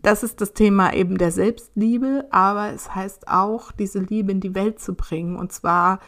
das 0.03 0.23
ist 0.23 0.41
das 0.41 0.53
Thema 0.53 0.93
eben 0.93 1.19
der 1.19 1.33
Selbstliebe, 1.33 2.27
aber 2.31 2.73
es 2.73 2.95
heißt 2.95 3.29
auch, 3.29 3.73
diese 3.73 3.99
Liebe 3.99 4.31
in 4.33 4.41
die 4.41 4.55
Welt 4.55 4.79
zu 4.79 4.95
bringen 4.95 5.37
und 5.37 5.53
zwar 5.53 5.99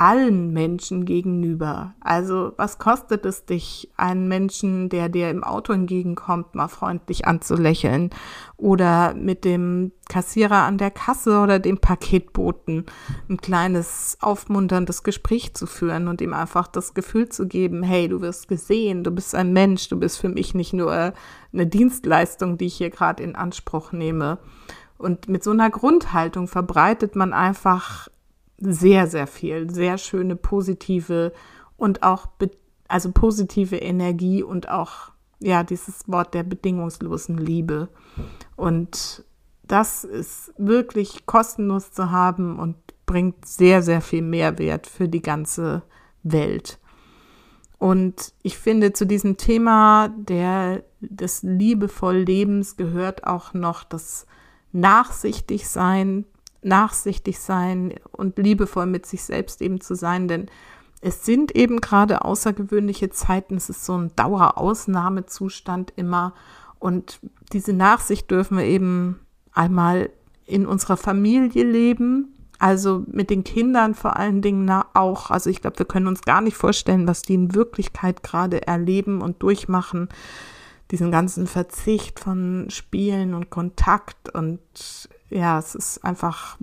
allen 0.00 0.54
Menschen 0.54 1.04
gegenüber. 1.04 1.94
Also 2.00 2.52
was 2.56 2.78
kostet 2.78 3.26
es 3.26 3.44
dich, 3.44 3.90
einen 3.98 4.28
Menschen, 4.28 4.88
der 4.88 5.10
dir 5.10 5.28
im 5.28 5.44
Auto 5.44 5.74
entgegenkommt, 5.74 6.54
mal 6.54 6.68
freundlich 6.68 7.26
anzulächeln 7.26 8.08
oder 8.56 9.12
mit 9.12 9.44
dem 9.44 9.92
Kassierer 10.08 10.62
an 10.62 10.78
der 10.78 10.90
Kasse 10.90 11.40
oder 11.40 11.58
dem 11.58 11.78
Paketboten 11.78 12.86
ein 13.28 13.36
kleines 13.36 14.16
aufmunterndes 14.22 15.02
Gespräch 15.02 15.52
zu 15.52 15.66
führen 15.66 16.08
und 16.08 16.22
ihm 16.22 16.32
einfach 16.32 16.66
das 16.66 16.94
Gefühl 16.94 17.28
zu 17.28 17.46
geben, 17.46 17.82
hey, 17.82 18.08
du 18.08 18.22
wirst 18.22 18.48
gesehen, 18.48 19.04
du 19.04 19.10
bist 19.10 19.34
ein 19.34 19.52
Mensch, 19.52 19.90
du 19.90 19.98
bist 19.98 20.18
für 20.18 20.30
mich 20.30 20.54
nicht 20.54 20.72
nur 20.72 21.12
eine 21.52 21.66
Dienstleistung, 21.66 22.56
die 22.56 22.66
ich 22.66 22.76
hier 22.76 22.90
gerade 22.90 23.22
in 23.22 23.36
Anspruch 23.36 23.92
nehme. 23.92 24.38
Und 24.96 25.28
mit 25.28 25.44
so 25.44 25.50
einer 25.50 25.68
Grundhaltung 25.68 26.48
verbreitet 26.48 27.16
man 27.16 27.34
einfach 27.34 28.08
sehr, 28.60 29.06
sehr 29.06 29.26
viel, 29.26 29.70
sehr 29.70 29.98
schöne 29.98 30.36
positive 30.36 31.32
und 31.76 32.02
auch, 32.02 32.28
also 32.88 33.10
positive 33.12 33.76
Energie 33.76 34.42
und 34.42 34.68
auch, 34.68 35.10
ja, 35.40 35.64
dieses 35.64 36.06
Wort 36.06 36.34
der 36.34 36.42
bedingungslosen 36.42 37.38
Liebe. 37.38 37.88
Und 38.56 39.24
das 39.62 40.04
ist 40.04 40.52
wirklich 40.58 41.24
kostenlos 41.26 41.92
zu 41.92 42.10
haben 42.10 42.58
und 42.58 42.76
bringt 43.06 43.46
sehr, 43.46 43.82
sehr 43.82 44.00
viel 44.00 44.22
Mehrwert 44.22 44.86
für 44.86 45.08
die 45.08 45.22
ganze 45.22 45.82
Welt. 46.22 46.78
Und 47.78 48.34
ich 48.42 48.58
finde, 48.58 48.92
zu 48.92 49.06
diesem 49.06 49.38
Thema 49.38 50.08
der, 50.08 50.84
des 51.00 51.42
liebevoll 51.42 52.18
Lebens 52.18 52.76
gehört 52.76 53.26
auch 53.26 53.54
noch 53.54 53.84
das 53.84 54.26
Nachsichtigsein, 54.72 56.26
nachsichtig 56.62 57.38
sein 57.38 57.94
und 58.12 58.38
liebevoll 58.38 58.86
mit 58.86 59.06
sich 59.06 59.22
selbst 59.22 59.62
eben 59.62 59.80
zu 59.80 59.94
sein, 59.94 60.28
denn 60.28 60.46
es 61.00 61.24
sind 61.24 61.56
eben 61.56 61.80
gerade 61.80 62.24
außergewöhnliche 62.24 63.10
Zeiten, 63.10 63.56
es 63.56 63.70
ist 63.70 63.86
so 63.86 63.96
ein 63.96 64.14
Dauerausnahmezustand 64.16 65.92
immer 65.96 66.34
und 66.78 67.20
diese 67.52 67.72
Nachsicht 67.72 68.30
dürfen 68.30 68.58
wir 68.58 68.64
eben 68.64 69.20
einmal 69.52 70.10
in 70.46 70.66
unserer 70.66 70.96
Familie 70.96 71.64
leben, 71.64 72.34
also 72.58 73.04
mit 73.06 73.30
den 73.30 73.44
Kindern 73.44 73.94
vor 73.94 74.16
allen 74.16 74.42
Dingen 74.42 74.70
auch. 74.94 75.30
Also 75.30 75.48
ich 75.48 75.62
glaube, 75.62 75.78
wir 75.78 75.86
können 75.86 76.06
uns 76.06 76.22
gar 76.22 76.40
nicht 76.40 76.56
vorstellen, 76.56 77.08
was 77.08 77.22
die 77.22 77.34
in 77.34 77.54
Wirklichkeit 77.54 78.22
gerade 78.22 78.66
erleben 78.66 79.22
und 79.22 79.42
durchmachen. 79.42 80.08
Diesen 80.90 81.10
ganzen 81.10 81.46
Verzicht 81.46 82.20
von 82.20 82.66
Spielen 82.68 83.32
und 83.32 83.48
Kontakt 83.48 84.34
und 84.34 84.60
ja, 85.30 85.58
es 85.58 85.74
ist 85.74 86.04
einfach 86.04 86.58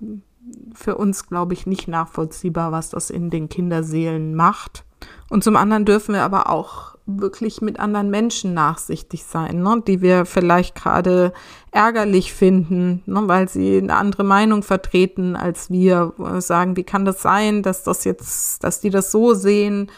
für 0.73 0.95
uns, 0.97 1.27
glaube 1.27 1.53
ich, 1.53 1.65
nicht 1.65 1.87
nachvollziehbar, 1.87 2.71
was 2.71 2.89
das 2.89 3.09
in 3.09 3.29
den 3.29 3.49
Kinderseelen 3.49 4.35
macht. 4.35 4.85
Und 5.29 5.43
zum 5.43 5.55
anderen 5.55 5.85
dürfen 5.85 6.13
wir 6.13 6.23
aber 6.23 6.49
auch 6.49 6.95
wirklich 7.05 7.61
mit 7.61 7.79
anderen 7.79 8.09
Menschen 8.09 8.53
nachsichtig 8.53 9.23
sein, 9.23 9.61
ne, 9.63 9.81
die 9.87 10.01
wir 10.01 10.25
vielleicht 10.25 10.75
gerade 10.75 11.33
ärgerlich 11.71 12.33
finden, 12.33 13.01
ne, 13.05 13.23
weil 13.27 13.47
sie 13.47 13.77
eine 13.77 13.95
andere 13.95 14.25
Meinung 14.25 14.61
vertreten 14.61 15.35
als 15.35 15.69
wir, 15.69 16.13
sagen, 16.39 16.75
wie 16.75 16.83
kann 16.83 17.05
das 17.05 17.21
sein, 17.21 17.63
dass 17.63 17.83
das 17.83 18.03
jetzt, 18.03 18.63
dass 18.63 18.81
die 18.81 18.89
das 18.89 19.11
so 19.11 19.33
sehen 19.33 19.89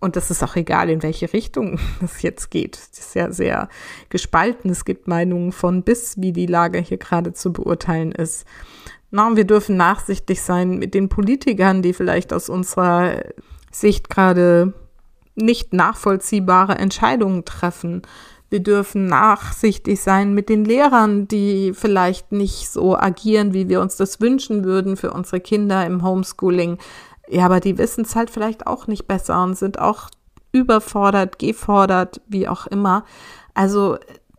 und 0.00 0.16
das 0.16 0.30
ist 0.30 0.42
auch 0.42 0.56
egal, 0.56 0.90
in 0.90 1.02
welche 1.02 1.32
Richtung 1.32 1.78
es 2.04 2.22
jetzt 2.22 2.50
geht. 2.50 2.76
Es 2.76 2.98
ist 2.98 3.14
ja 3.14 3.30
sehr 3.32 3.68
gespalten. 4.10 4.70
Es 4.70 4.84
gibt 4.84 5.08
Meinungen 5.08 5.52
von 5.52 5.82
bis, 5.82 6.20
wie 6.20 6.32
die 6.32 6.46
Lage 6.46 6.78
hier 6.78 6.98
gerade 6.98 7.32
zu 7.32 7.52
beurteilen 7.52 8.12
ist. 8.12 8.44
Na, 9.10 9.36
wir 9.36 9.44
dürfen 9.44 9.76
nachsichtig 9.76 10.42
sein 10.42 10.78
mit 10.78 10.92
den 10.92 11.08
Politikern, 11.08 11.82
die 11.82 11.92
vielleicht 11.92 12.32
aus 12.32 12.48
unserer 12.48 13.22
Sicht 13.70 14.10
gerade 14.10 14.74
nicht 15.36 15.72
nachvollziehbare 15.72 16.74
Entscheidungen 16.76 17.44
treffen. 17.44 18.02
Wir 18.50 18.60
dürfen 18.60 19.06
nachsichtig 19.06 20.00
sein 20.00 20.34
mit 20.34 20.48
den 20.48 20.64
Lehrern, 20.64 21.26
die 21.26 21.72
vielleicht 21.74 22.30
nicht 22.30 22.68
so 22.70 22.96
agieren, 22.96 23.52
wie 23.52 23.68
wir 23.68 23.80
uns 23.80 23.96
das 23.96 24.20
wünschen 24.20 24.64
würden 24.64 24.96
für 24.96 25.12
unsere 25.12 25.40
Kinder 25.40 25.84
im 25.86 26.02
Homeschooling. 26.02 26.78
Ja, 27.28 27.46
aber 27.46 27.60
die 27.60 27.78
wissen 27.78 28.04
es 28.04 28.16
halt 28.16 28.30
vielleicht 28.30 28.66
auch 28.66 28.86
nicht 28.86 29.06
besser 29.06 29.42
und 29.42 29.56
sind 29.56 29.78
auch 29.78 30.10
überfordert, 30.52 31.38
gefordert, 31.38 32.20
wie 32.28 32.48
auch 32.48 32.66
immer. 32.66 33.04
Also 33.54 33.98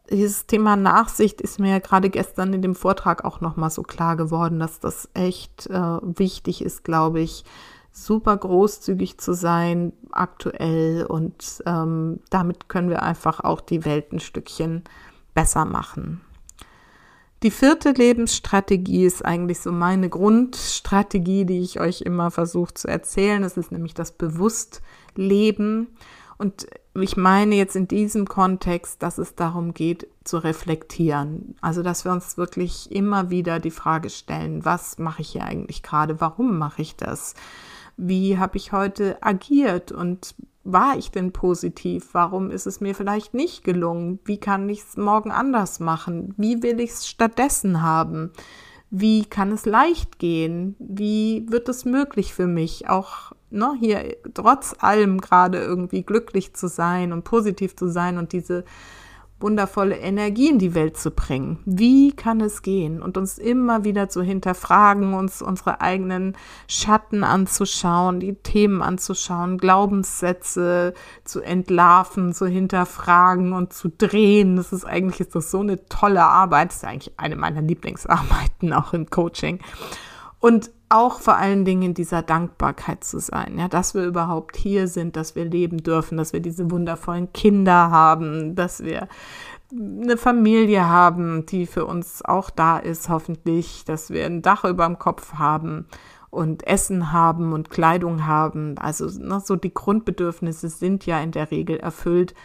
dieses 0.10 0.45
Thema 0.45 0.76
Nachsicht 0.76 1.41
ist 1.41 1.60
mir 1.60 1.71
ja 1.71 1.80
gerade 1.80 2.10
gestern 2.10 2.54
in 2.54 2.62
dem 2.62 2.76
Vortrag 2.76 3.26
auch 3.26 3.41
nochmal 3.41 3.69
so 3.69 3.84
klar 3.84 4.15
geworden, 4.15 4.60
dass 4.60 4.80
das 4.80 5.10
echt 5.13 5.67
äh, 5.67 5.98
wichtig 6.02 6.63
ist, 6.63 6.84
glaube 6.84 7.21
ich, 7.21 7.43
super 7.91 8.36
großzügig 8.38 9.17
zu 9.19 9.34
sein 9.34 9.93
aktuell 10.12 11.06
und 11.06 11.63
ähm, 11.65 12.19
damit 12.30 12.67
können 12.67 12.89
wir 12.89 13.04
einfach 13.04 13.39
auch 13.39 13.62
die 13.62 13.86
Welt 13.86 14.12
ein 14.12 14.19
Stückchen 14.19 14.84
besser 15.34 15.65
machen. 15.65 16.21
Die 17.46 17.52
vierte 17.52 17.92
Lebensstrategie 17.92 19.06
ist 19.06 19.24
eigentlich 19.24 19.60
so 19.60 19.72
meine 19.72 20.10
Grundstrategie, 20.10 21.46
die 21.46 21.60
ich 21.60 21.80
euch 21.80 22.02
immer 22.02 22.32
versuche 22.32 22.74
zu 22.74 22.88
erzählen. 22.88 23.44
Das 23.44 23.56
ist 23.56 23.72
nämlich 23.72 23.94
das 23.94 24.14
Bewusstleben. 24.14 25.90
Und 26.40 26.66
ich 27.00 27.18
meine 27.18 27.54
jetzt 27.54 27.76
in 27.76 27.88
diesem 27.88 28.28
Kontext, 28.28 29.04
dass 29.04 29.20
es 29.20 29.36
darum 29.36 29.76
geht, 29.76 30.08
zu 30.24 30.40
reflektieren. 30.40 31.56
Also, 31.62 31.84
dass 31.84 32.04
wir 32.04 32.14
uns 32.14 32.36
wirklich 32.36 32.92
immer 32.92 33.30
wieder 33.30 33.60
die 33.60 33.70
Frage 33.70 34.10
stellen, 34.10 34.66
was 34.66 34.98
mache 34.98 35.22
ich 35.22 35.30
hier 35.30 35.44
eigentlich 35.44 35.84
gerade? 35.84 36.20
Warum 36.20 36.58
mache 36.58 36.82
ich 36.82 36.96
das? 36.96 37.36
Wie 37.96 38.40
habe 38.40 38.58
ich 38.58 38.72
heute 38.72 39.22
agiert 39.22 39.92
und 39.92 40.34
war 40.65 40.97
ich 40.97 41.12
denn 41.12 41.32
positiv? 41.32 42.10
Warum 42.13 42.51
ist 42.51 42.65
es 42.65 42.82
mir 42.82 42.95
vielleicht 42.95 43.34
nicht 43.34 43.63
gelungen? 43.63 44.19
Wie 44.25 44.39
kann 44.39 44.67
ich 44.67 44.80
es 44.80 44.97
morgen 44.97 45.32
anders 45.32 45.80
machen? 45.80 46.34
Wie 46.38 46.62
will 46.63 46.80
ich 46.80 46.89
es 46.91 47.08
stattdessen 47.08 47.82
haben? 47.82 48.32
Wie 48.89 49.25
kann 49.25 49.51
es 49.51 49.65
leicht 49.65 50.19
gehen? 50.19 50.75
Wie 50.80 51.45
wird 51.49 51.69
es 51.69 51.86
möglich 51.86 52.34
für 52.34 52.47
mich, 52.47 52.89
auch 52.89 53.32
ne, 53.51 53.75
hier 53.80 54.17
trotz 54.34 54.75
allem 54.80 55.21
gerade 55.21 55.60
irgendwie 55.60 56.04
glücklich 56.04 56.54
zu 56.54 56.67
sein 56.67 57.13
und 57.13 57.23
positiv 57.23 57.75
zu 57.75 57.88
sein 57.88 58.17
und 58.17 58.34
diese 58.34 58.65
wundervolle 59.39 59.98
Energie 59.98 60.50
in 60.50 60.60
die 60.60 60.74
Welt 60.76 60.98
zu 60.98 61.12
bringen. 61.12 61.60
Wie 61.65 62.13
kann 62.13 62.39
es 62.39 62.62
gehen? 62.62 63.02
Und 63.02 63.17
uns 63.17 63.38
immer 63.38 63.84
wieder 63.84 64.08
zu 64.08 64.21
hinterfragen, 64.21 65.13
uns 65.13 65.41
unsere 65.41 65.82
eigenen 65.82 66.38
Schatten 66.67 67.24
anzuschauen, 67.24 68.19
die 68.21 68.36
Themen 68.36 68.82
anzuschauen, 68.82 69.58
Glaubenssätze 69.58 70.93
zu 71.26 71.41
entlarven, 71.41 72.34
zu 72.34 72.48
hinterfragen 72.48 73.52
und 73.52 73.74
zu 73.74 73.89
drehen. 73.89 74.56
Das 74.56 74.71
ist 74.71 74.86
eigentlich 74.86 75.19
ist 75.19 75.36
das 75.36 75.52
so 75.52 75.60
eine 75.60 75.86
tolle 75.88 76.24
Arbeit. 76.24 76.69
Das 76.69 76.78
ist 76.78 76.86
eigentlich 76.86 77.13
eine 77.17 77.36
meiner 77.36 77.62
Lieblingsarbeiten 77.62 78.71
auch 78.74 78.93
im 78.93 79.10
Coaching. 79.10 79.60
Und 80.39 80.71
auch 80.89 81.19
vor 81.19 81.38
allen 81.38 81.65
Dingen 81.65 81.82
in 81.82 81.93
dieser 81.93 82.21
Dankbarkeit 82.21 83.04
zu 83.04 83.19
sein, 83.19 83.58
ja, 83.58 83.67
dass 83.67 83.93
wir 83.95 84.04
überhaupt 84.04 84.56
hier 84.56 84.88
sind, 84.88 85.15
dass 85.15 85.36
wir 85.36 85.45
leben 85.45 85.78
dürfen, 85.78 86.17
dass 86.17 86.34
wir 86.34 86.39
diese 86.39 86.69
wundervollen 86.69 87.34
Kinder 87.34 87.89
haben, 87.91 88.56
dass 88.56 88.84
wir 88.84 89.08
eine 89.71 90.17
Familie 90.17 90.88
haben, 90.88 91.45
die 91.45 91.65
für 91.65 91.86
uns 91.86 92.24
auch 92.24 92.50
da 92.50 92.78
ist, 92.78 93.10
hoffentlich, 93.10 93.84
dass 93.86 94.12
wir 94.12 94.26
ein 94.26 94.41
Dach 94.41 94.63
über 94.63 94.86
dem 94.86 95.00
Kopf 95.00 95.34
haben 95.34 95.88
und 96.30 96.67
Essen 96.67 97.12
haben 97.12 97.54
und 97.54 97.69
Kleidung 97.69 98.28
haben. 98.28 98.78
Also 98.78 99.06
ne, 99.19 99.41
so 99.43 99.56
die 99.56 99.74
Grundbedürfnisse 99.74 100.69
sind 100.69 101.06
ja 101.06 101.19
in 101.19 101.32
der 101.32 101.50
Regel 101.50 101.78
erfüllt 101.78 102.36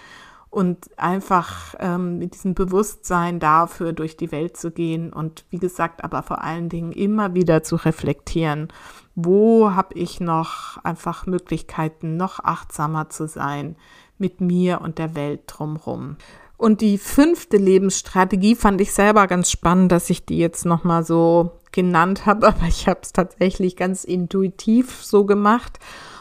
und 0.50 0.90
einfach 0.98 1.76
ähm, 1.78 2.18
mit 2.18 2.34
diesem 2.34 2.54
Bewusstsein 2.54 3.38
dafür 3.38 3.92
durch 3.92 4.16
die 4.16 4.32
Welt 4.32 4.56
zu 4.56 4.72
gehen 4.72 5.12
und 5.12 5.44
wie 5.50 5.58
gesagt, 5.58 6.02
aber 6.02 6.22
vor 6.22 6.42
allen 6.42 6.68
Dingen 6.68 6.92
immer 6.92 7.34
wieder 7.34 7.62
zu 7.62 7.76
reflektieren, 7.76 8.68
wo 9.14 9.72
habe 9.72 9.94
ich 9.94 10.20
noch 10.20 10.78
einfach 10.82 11.26
Möglichkeiten, 11.26 12.16
noch 12.16 12.40
achtsamer 12.40 13.10
zu 13.10 13.28
sein 13.28 13.76
mit 14.18 14.40
mir 14.40 14.80
und 14.80 14.98
der 14.98 15.14
Welt 15.14 15.42
drumherum. 15.46 16.16
Und 16.56 16.82
die 16.82 16.98
fünfte 16.98 17.56
Lebensstrategie 17.56 18.54
fand 18.54 18.82
ich 18.82 18.92
selber 18.92 19.26
ganz 19.26 19.50
spannend, 19.50 19.92
dass 19.92 20.10
ich 20.10 20.26
die 20.26 20.36
jetzt 20.36 20.66
nochmal 20.66 21.04
so 21.04 21.52
genannt 21.72 22.26
habe, 22.26 22.48
aber 22.48 22.66
ich 22.66 22.88
habe 22.88 23.00
es 23.02 23.12
tatsächlich 23.12 23.76
ganz 23.76 24.04
intuitiv 24.04 25.02
so 25.02 25.24
gemacht. 25.24 25.78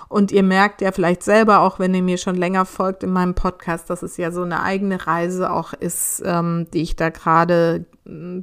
Und 0.10 0.32
ihr 0.32 0.43
merkt 0.43 0.82
ja 0.82 0.91
vielleicht 0.91 1.22
selber, 1.22 1.60
auch 1.60 1.78
wenn 1.78 1.93
ihr 1.93 2.02
mir 2.02 2.17
schon 2.17 2.36
länger 2.36 2.65
folgt 2.65 3.04
in 3.04 3.12
meinem 3.12 3.36
Podcast, 3.36 3.91
dass 3.91 4.02
es 4.02 4.17
ja 4.17 4.32
so 4.32 4.41
eine 4.41 4.63
eigene 4.63 5.06
Reise 5.06 5.52
auch 5.52 5.74
ist, 5.74 6.24
ähm, 6.26 6.67
die 6.74 6.82
ich 6.82 6.95
da 6.95 7.10
gerade 7.10 7.86
äh, 8.08 8.41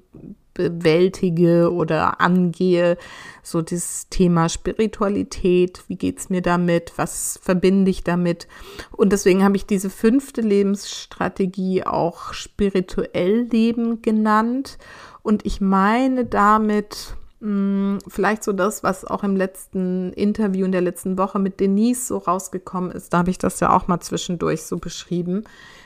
bewältige 0.55 1.73
oder 1.73 2.21
angehe. 2.21 2.97
So 3.43 3.63
das 3.63 4.09
Thema 4.09 4.49
Spiritualität, 4.49 5.83
wie 5.89 5.97
geht's 5.97 6.31
mir 6.31 6.41
damit, 6.41 6.93
was 6.97 7.39
verbinde 7.43 7.91
ich 7.91 8.05
damit? 8.05 8.47
Und 8.93 9.13
deswegen 9.13 9.43
habe 9.43 9.57
ich 9.57 9.67
diese 9.67 9.91
fünfte 9.91 10.43
Lebensstrategie 10.43 11.85
auch 11.85 12.33
spirituell 12.33 13.49
leben 13.51 14.03
genannt. 14.03 14.79
Und 15.23 15.45
ich 15.45 15.61
meine 15.61 16.25
damit, 16.25 17.17
Mm, 17.17 17.26
vielleicht 17.41 18.45
so 18.45 18.53
das, 18.53 18.83
was 18.83 19.05
auch 19.05 19.23
im 19.23 19.37
letzten 19.37 20.13
Interview 20.15 20.65
in 20.65 20.73
der 20.73 20.81
letzten 20.81 21.19
Woche 21.19 21.39
mit 21.39 21.61
Denise 21.61 22.07
so 22.07 22.17
rausgekommen 22.17 22.91
ist. 22.91 23.13
Da 23.13 23.19
habe 23.19 23.31
ich 23.31 23.37
das 23.37 23.61
ja 23.61 23.77
auch 23.77 23.89
mal 23.89 24.01
zwischendurch 24.01 24.63
so 24.63 24.79
beschrieben. 24.79 25.45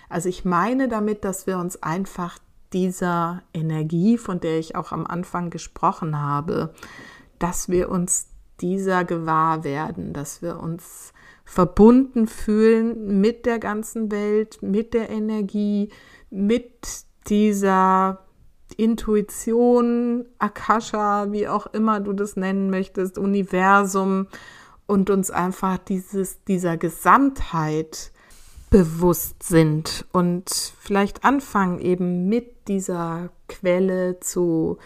Also 0.09 0.29
ich 0.29 0.45
meine 0.45 0.89
damit, 0.89 1.25
dass 1.25 1.49
wir 1.49 1.59
uns 1.59 1.83
einfach 1.83 2.39
dieser 2.73 3.43
Energie, 3.53 4.17
von 4.17 4.39
der 4.39 4.59
ich 4.61 4.77
auch 4.77 4.93
am 4.93 5.07
Anfang 5.07 5.51
gesprochen 5.51 6.21
habe, 6.21 6.73
dass 7.41 7.69
wir 7.69 7.89
uns 7.91 8.29
dieser 8.61 9.05
gewahr 9.05 9.65
werden, 9.65 10.13
dass 10.13 10.43
wir 10.43 10.61
uns 10.61 11.13
verbunden 11.45 12.29
fühlen 12.29 13.21
mit 13.21 13.45
der 13.45 13.59
ganzen 13.59 14.13
Welt, 14.13 14.59
mit 14.63 14.95
der 14.95 15.11
Energie, 15.11 15.91
mit 16.31 17.05
dieser 17.29 18.25
Intuition, 18.75 20.27
Akasha, 20.39 21.33
wie 21.33 21.49
auch 21.49 21.67
immer 21.67 22.01
du 22.01 22.13
das 22.13 22.37
nennen 22.37 22.71
möchtest, 22.71 23.19
Universum 23.19 24.27
und 24.87 25.11
uns 25.11 25.31
einfach 25.31 25.79
dieses, 25.79 26.43
dieser 26.45 26.77
Gesamtheit 26.77 28.13
bewusst 28.71 29.43
sind 29.43 30.07
und 30.13 30.51
vielleicht 30.79 31.25
anfangen 31.25 31.81
eben 31.81 32.29
mit 32.29 32.69
dieser 32.69 33.31
Quelle 33.49 34.21
zu 34.21 34.79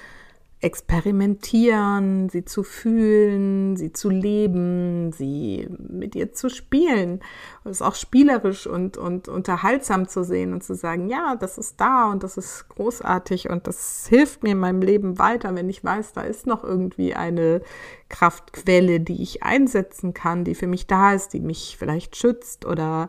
experimentieren, 0.64 2.30
sie 2.30 2.44
zu 2.46 2.62
fühlen, 2.62 3.76
sie 3.76 3.92
zu 3.92 4.08
leben, 4.08 5.12
sie 5.12 5.68
mit 5.78 6.16
ihr 6.16 6.32
zu 6.32 6.48
spielen. 6.48 7.20
Es 7.64 7.72
ist 7.72 7.82
auch 7.82 7.94
spielerisch 7.94 8.66
und, 8.66 8.96
und 8.96 9.28
unterhaltsam 9.28 10.08
zu 10.08 10.24
sehen 10.24 10.54
und 10.54 10.64
zu 10.64 10.74
sagen, 10.74 11.10
ja, 11.10 11.36
das 11.36 11.58
ist 11.58 11.80
da 11.80 12.10
und 12.10 12.22
das 12.22 12.38
ist 12.38 12.66
großartig 12.70 13.50
und 13.50 13.66
das 13.66 14.06
hilft 14.08 14.42
mir 14.42 14.52
in 14.52 14.58
meinem 14.58 14.80
Leben 14.80 15.18
weiter, 15.18 15.54
wenn 15.54 15.68
ich 15.68 15.84
weiß, 15.84 16.14
da 16.14 16.22
ist 16.22 16.46
noch 16.46 16.64
irgendwie 16.64 17.14
eine 17.14 17.60
Kraftquelle, 18.08 19.00
die 19.00 19.22
ich 19.22 19.42
einsetzen 19.42 20.14
kann, 20.14 20.44
die 20.44 20.54
für 20.54 20.66
mich 20.66 20.86
da 20.86 21.12
ist, 21.12 21.32
die 21.32 21.40
mich 21.40 21.76
vielleicht 21.78 22.16
schützt 22.16 22.64
oder 22.64 23.08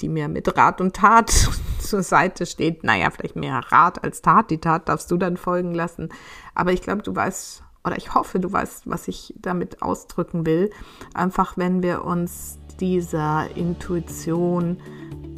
die 0.00 0.08
mir 0.08 0.28
mit 0.28 0.56
Rat 0.56 0.80
und 0.80 0.96
Tat 0.96 1.30
zur 1.78 2.02
Seite 2.02 2.46
steht. 2.46 2.84
Naja, 2.84 3.10
vielleicht 3.10 3.36
mehr 3.36 3.60
Rat 3.70 4.02
als 4.02 4.22
Tat. 4.22 4.50
Die 4.50 4.58
Tat 4.58 4.88
darfst 4.88 5.10
du 5.10 5.16
dann 5.16 5.36
folgen 5.36 5.74
lassen. 5.74 6.10
Aber 6.54 6.72
ich 6.72 6.82
glaube, 6.82 7.02
du 7.02 7.14
weißt, 7.14 7.62
oder 7.84 7.96
ich 7.96 8.14
hoffe, 8.14 8.40
du 8.40 8.52
weißt, 8.52 8.88
was 8.88 9.08
ich 9.08 9.34
damit 9.38 9.82
ausdrücken 9.82 10.46
will. 10.46 10.70
Einfach, 11.14 11.56
wenn 11.56 11.82
wir 11.82 12.04
uns 12.04 12.58
dieser 12.80 13.48
Intuition, 13.56 14.78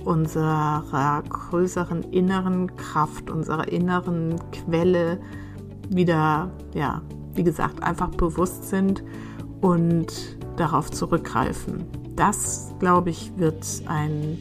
unserer 0.04 1.22
größeren 1.28 2.02
inneren 2.12 2.76
Kraft, 2.76 3.30
unserer 3.30 3.68
inneren 3.68 4.38
Quelle 4.50 5.20
wieder, 5.88 6.50
ja, 6.74 7.02
wie 7.34 7.44
gesagt, 7.44 7.82
einfach 7.82 8.10
bewusst 8.10 8.68
sind 8.68 9.02
und 9.60 10.38
darauf 10.56 10.90
zurückgreifen. 10.90 11.84
Das, 12.16 12.72
glaube 12.78 13.10
ich, 13.10 13.32
wird 13.36 13.64
einen 13.86 14.40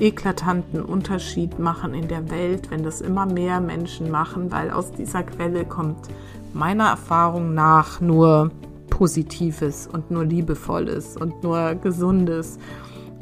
eklatanten 0.00 0.82
Unterschied 0.82 1.58
machen 1.58 1.94
in 1.94 2.08
der 2.08 2.30
Welt, 2.30 2.70
wenn 2.70 2.82
das 2.82 3.00
immer 3.00 3.26
mehr 3.26 3.60
Menschen 3.60 4.10
machen, 4.10 4.50
weil 4.50 4.70
aus 4.70 4.90
dieser 4.90 5.22
Quelle 5.22 5.64
kommt 5.64 6.08
meiner 6.52 6.88
Erfahrung 6.88 7.54
nach 7.54 8.00
nur 8.00 8.50
Positives 8.90 9.88
und 9.92 10.10
nur 10.10 10.24
Liebevolles 10.24 11.16
und 11.16 11.42
nur 11.42 11.74
Gesundes. 11.74 12.58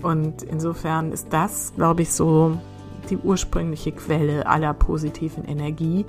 Und 0.03 0.42
insofern 0.42 1.12
ist 1.12 1.29
das, 1.31 1.72
glaube 1.75 2.03
ich, 2.03 2.12
so 2.12 2.59
die 3.11 3.16
ursprüngliche 3.16 3.92
Quelle 3.92 4.46
aller 4.46 4.75
positiven 4.75 5.44
Energie. 5.44 6.05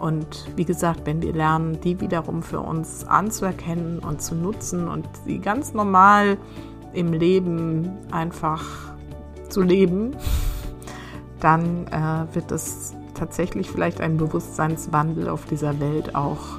Und 0.00 0.48
wie 0.56 0.64
gesagt, 0.64 1.02
wenn 1.04 1.22
wir 1.22 1.32
lernen, 1.32 1.80
die 1.80 2.00
wiederum 2.00 2.42
für 2.42 2.60
uns 2.60 3.04
anzuerkennen 3.04 3.98
und 3.98 4.22
zu 4.22 4.34
nutzen 4.34 4.88
und 4.88 5.06
sie 5.24 5.38
ganz 5.38 5.74
normal 5.74 6.38
im 6.92 7.12
Leben 7.12 7.90
einfach 8.10 8.64
zu 9.48 9.62
leben, 9.62 10.16
dann 11.40 11.86
äh, 11.88 12.34
wird 12.34 12.50
es 12.52 12.94
tatsächlich 13.14 13.70
vielleicht 13.70 14.00
einen 14.00 14.16
Bewusstseinswandel 14.16 15.28
auf 15.28 15.44
dieser 15.46 15.80
Welt 15.80 16.14
auch 16.14 16.58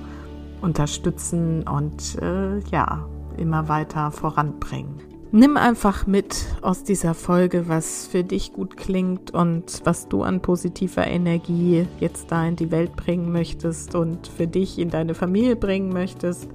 unterstützen 0.62 1.68
und 1.68 2.22
äh, 2.22 2.60
ja, 2.72 3.08
immer 3.38 3.70
weiter 3.70 4.12
voranbringen. 4.12 5.09
Nimm 5.32 5.58
einfach 5.58 6.08
mit 6.08 6.48
aus 6.64 6.84
dieser 6.84 7.14
Folge, 7.14 7.68
was 7.68 8.08
für 8.08 8.24
dich 8.24 8.52
gut 8.52 8.78
klingt 8.78 9.30
und 9.30 9.82
was 9.84 10.08
du 10.08 10.24
an 10.24 10.42
positiver 10.42 11.06
Energie 11.06 11.86
jetzt 12.00 12.32
da 12.32 12.48
in 12.48 12.56
die 12.56 12.72
Welt 12.72 12.96
bringen 12.96 13.32
möchtest 13.32 13.94
und 13.94 14.28
für 14.28 14.48
dich 14.48 14.80
in 14.80 14.90
deine 14.90 15.14
Familie 15.14 15.56
bringen 15.56 15.94
möchtest. 15.94 16.50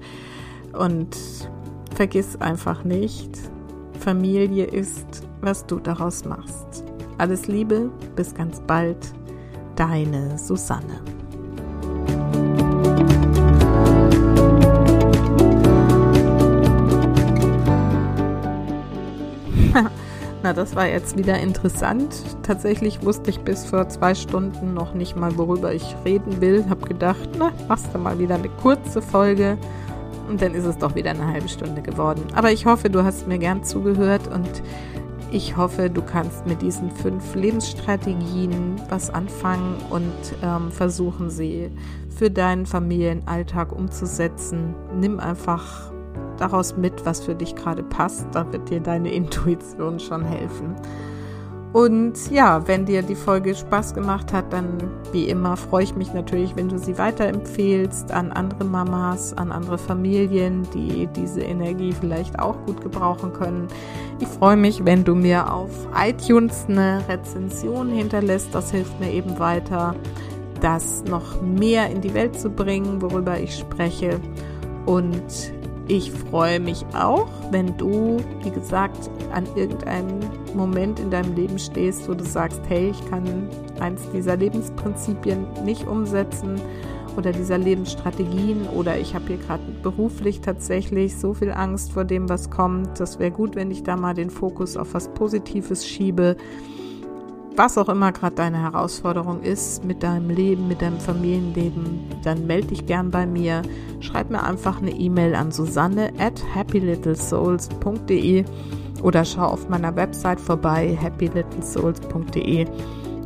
Und 0.73 1.15
vergiss 1.95 2.35
einfach 2.41 2.83
nicht, 2.83 3.29
Familie 4.01 4.65
ist, 4.65 5.25
was 5.39 5.65
du 5.65 5.79
daraus 5.79 6.25
machst. 6.25 6.83
Alles 7.17 7.47
Liebe, 7.47 7.89
bis 8.17 8.35
ganz 8.35 8.59
bald, 8.67 9.13
deine 9.77 10.37
Susanne. 10.37 10.99
Na, 20.43 20.53
das 20.53 20.75
war 20.75 20.87
jetzt 20.87 21.17
wieder 21.17 21.39
interessant. 21.39 22.15
Tatsächlich 22.43 23.03
wusste 23.03 23.29
ich 23.29 23.39
bis 23.39 23.65
vor 23.65 23.89
zwei 23.89 24.13
Stunden 24.13 24.73
noch 24.73 24.93
nicht 24.93 25.15
mal, 25.15 25.37
worüber 25.37 25.73
ich 25.73 25.95
reden 26.05 26.41
will. 26.41 26.65
Hab 26.69 26.87
gedacht, 26.87 27.29
na, 27.37 27.51
machst 27.67 27.87
du 27.93 27.97
mal 27.97 28.19
wieder 28.19 28.35
eine 28.35 28.49
kurze 28.49 29.01
Folge 29.01 29.57
Und 30.29 30.41
dann 30.41 30.53
ist 30.53 30.65
es 30.65 30.77
doch 30.77 30.95
wieder 30.95 31.11
eine 31.11 31.27
halbe 31.27 31.49
Stunde 31.49 31.81
geworden. 31.81 32.23
Aber 32.35 32.51
ich 32.51 32.65
hoffe, 32.65 32.89
du 32.89 33.03
hast 33.03 33.27
mir 33.27 33.37
gern 33.37 33.63
zugehört 33.63 34.27
und 34.27 34.61
ich 35.31 35.57
hoffe, 35.57 35.89
du 35.89 36.01
kannst 36.01 36.45
mit 36.45 36.61
diesen 36.61 36.91
fünf 36.91 37.35
Lebensstrategien 37.35 38.81
was 38.89 39.09
anfangen 39.09 39.75
und 39.89 40.13
ähm, 40.43 40.71
versuchen 40.71 41.29
sie 41.29 41.71
für 42.15 42.29
deinen 42.29 42.65
Familienalltag 42.65 43.71
umzusetzen. 43.71 44.75
Nimm 44.97 45.19
einfach 45.19 45.91
daraus 46.37 46.77
mit, 46.77 47.05
was 47.05 47.21
für 47.21 47.35
dich 47.35 47.55
gerade 47.55 47.83
passt. 47.83 48.27
Da 48.31 48.51
wird 48.51 48.69
dir 48.69 48.79
deine 48.79 49.11
Intuition 49.13 49.99
schon 49.99 50.23
helfen. 50.23 50.75
Und 51.75 52.31
ja, 52.31 52.65
wenn 52.69 52.85
dir 52.85 53.01
die 53.01 53.15
Folge 53.15 53.53
Spaß 53.53 53.93
gemacht 53.93 54.31
hat, 54.31 54.53
dann 54.53 54.77
wie 55.11 55.27
immer 55.27 55.57
freue 55.57 55.83
ich 55.83 55.93
mich 55.93 56.13
natürlich, 56.13 56.55
wenn 56.55 56.69
du 56.69 56.79
sie 56.79 56.97
weiterempfehlst 56.97 58.13
an 58.13 58.31
andere 58.31 58.63
Mamas, 58.63 59.33
an 59.33 59.51
andere 59.51 59.77
Familien, 59.77 60.65
die 60.73 61.07
diese 61.07 61.41
Energie 61.41 61.91
vielleicht 61.91 62.39
auch 62.39 62.55
gut 62.65 62.79
gebrauchen 62.79 63.33
können. 63.33 63.67
Ich 64.21 64.27
freue 64.29 64.55
mich, 64.55 64.85
wenn 64.85 65.03
du 65.03 65.15
mir 65.15 65.51
auf 65.51 65.69
iTunes 65.93 66.63
eine 66.69 67.03
Rezension 67.09 67.89
hinterlässt. 67.89 68.55
Das 68.55 68.71
hilft 68.71 68.97
mir 69.01 69.11
eben 69.11 69.37
weiter, 69.37 69.95
das 70.61 71.03
noch 71.03 71.41
mehr 71.41 71.89
in 71.89 71.99
die 71.99 72.13
Welt 72.13 72.39
zu 72.39 72.51
bringen, 72.51 73.01
worüber 73.01 73.37
ich 73.37 73.53
spreche. 73.53 74.21
Und 74.85 75.51
ich 75.87 76.11
freue 76.11 76.59
mich 76.59 76.83
auch, 76.95 77.27
wenn 77.51 77.77
du, 77.77 78.17
wie 78.43 78.49
gesagt, 78.49 79.09
an 79.31 79.45
irgendeinem 79.55 80.19
Moment 80.55 80.99
in 80.99 81.11
deinem 81.11 81.35
Leben 81.35 81.59
stehst, 81.59 82.09
wo 82.09 82.13
du 82.13 82.23
sagst, 82.23 82.61
hey, 82.67 82.89
ich 82.89 83.09
kann 83.09 83.49
eins 83.79 84.01
dieser 84.11 84.35
Lebensprinzipien 84.35 85.45
nicht 85.63 85.87
umsetzen 85.87 86.59
oder 87.17 87.31
dieser 87.31 87.57
Lebensstrategien 87.57 88.67
oder 88.75 88.97
ich 88.97 89.13
habe 89.13 89.27
hier 89.27 89.37
gerade 89.37 89.63
beruflich 89.83 90.41
tatsächlich 90.41 91.15
so 91.17 91.33
viel 91.33 91.51
Angst 91.51 91.91
vor 91.93 92.03
dem, 92.03 92.29
was 92.29 92.49
kommt. 92.49 92.99
Das 92.99 93.19
wäre 93.19 93.31
gut, 93.31 93.55
wenn 93.55 93.71
ich 93.71 93.83
da 93.83 93.95
mal 93.95 94.13
den 94.13 94.29
Fokus 94.29 94.77
auf 94.77 94.93
was 94.93 95.07
Positives 95.09 95.87
schiebe 95.87 96.35
was 97.57 97.77
auch 97.77 97.89
immer 97.89 98.11
gerade 98.11 98.35
deine 98.35 98.61
Herausforderung 98.61 99.41
ist 99.41 99.83
mit 99.83 100.03
deinem 100.03 100.29
Leben, 100.29 100.67
mit 100.67 100.81
deinem 100.81 100.99
Familienleben, 100.99 102.03
dann 102.23 102.47
melde 102.47 102.67
dich 102.67 102.85
gern 102.85 103.11
bei 103.11 103.25
mir. 103.25 103.61
Schreib 103.99 104.29
mir 104.29 104.43
einfach 104.43 104.81
eine 104.81 104.91
E-Mail 104.91 105.35
an 105.35 105.51
Susanne 105.51 106.11
at 106.17 106.41
happylittlesouls.de 106.53 108.45
oder 109.03 109.25
schau 109.25 109.45
auf 109.45 109.69
meiner 109.69 109.95
Website 109.95 110.39
vorbei, 110.39 110.97
happylittlesouls.de 111.01 112.67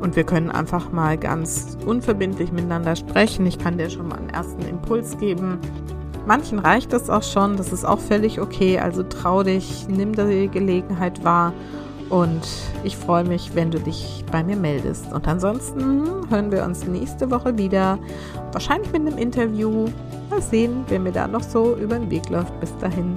und 0.01 0.15
wir 0.15 0.23
können 0.23 0.49
einfach 0.49 0.91
mal 0.91 1.17
ganz 1.17 1.77
unverbindlich 1.85 2.51
miteinander 2.51 2.95
sprechen. 2.95 3.45
Ich 3.45 3.59
kann 3.59 3.77
dir 3.77 3.89
schon 3.89 4.07
mal 4.07 4.17
einen 4.17 4.29
ersten 4.29 4.61
Impuls 4.61 5.17
geben. 5.17 5.59
Manchen 6.25 6.59
reicht 6.59 6.93
das 6.93 7.09
auch 7.09 7.23
schon, 7.23 7.57
das 7.57 7.73
ist 7.73 7.85
auch 7.85 7.99
völlig 7.99 8.39
okay. 8.39 8.79
Also 8.79 9.03
trau 9.03 9.43
dich, 9.43 9.87
nimm 9.89 10.13
die 10.13 10.47
Gelegenheit 10.47 11.23
wahr 11.23 11.53
und 12.09 12.41
ich 12.83 12.97
freue 12.97 13.23
mich, 13.23 13.53
wenn 13.53 13.71
du 13.71 13.79
dich 13.79 14.23
bei 14.31 14.43
mir 14.43 14.55
meldest. 14.55 15.11
Und 15.13 15.27
ansonsten 15.27 16.29
hören 16.29 16.51
wir 16.51 16.63
uns 16.63 16.85
nächste 16.85 17.29
Woche 17.29 17.57
wieder. 17.57 17.99
Wahrscheinlich 18.51 18.91
mit 18.91 19.01
einem 19.01 19.17
Interview. 19.17 19.87
Mal 20.29 20.41
sehen, 20.41 20.83
wer 20.87 20.99
mir 20.99 21.11
da 21.11 21.27
noch 21.27 21.43
so 21.43 21.75
über 21.75 21.97
den 21.97 22.09
Weg 22.09 22.29
läuft 22.29 22.59
bis 22.59 22.75
dahin. 22.77 23.15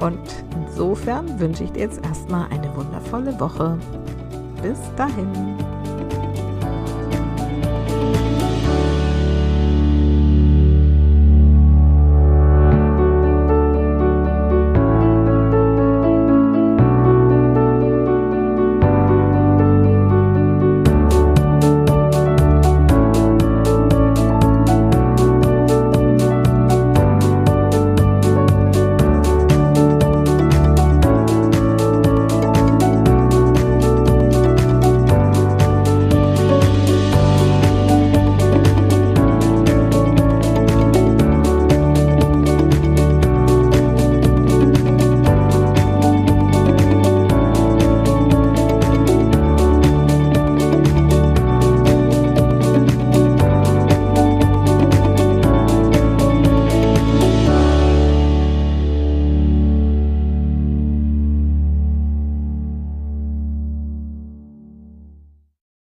Und 0.00 0.18
insofern 0.54 1.38
wünsche 1.40 1.64
ich 1.64 1.72
dir 1.72 1.80
jetzt 1.80 2.04
erstmal 2.04 2.46
eine 2.50 2.74
wundervolle 2.76 3.38
Woche. 3.40 3.78
Bis 4.62 4.78
dahin. 4.96 5.56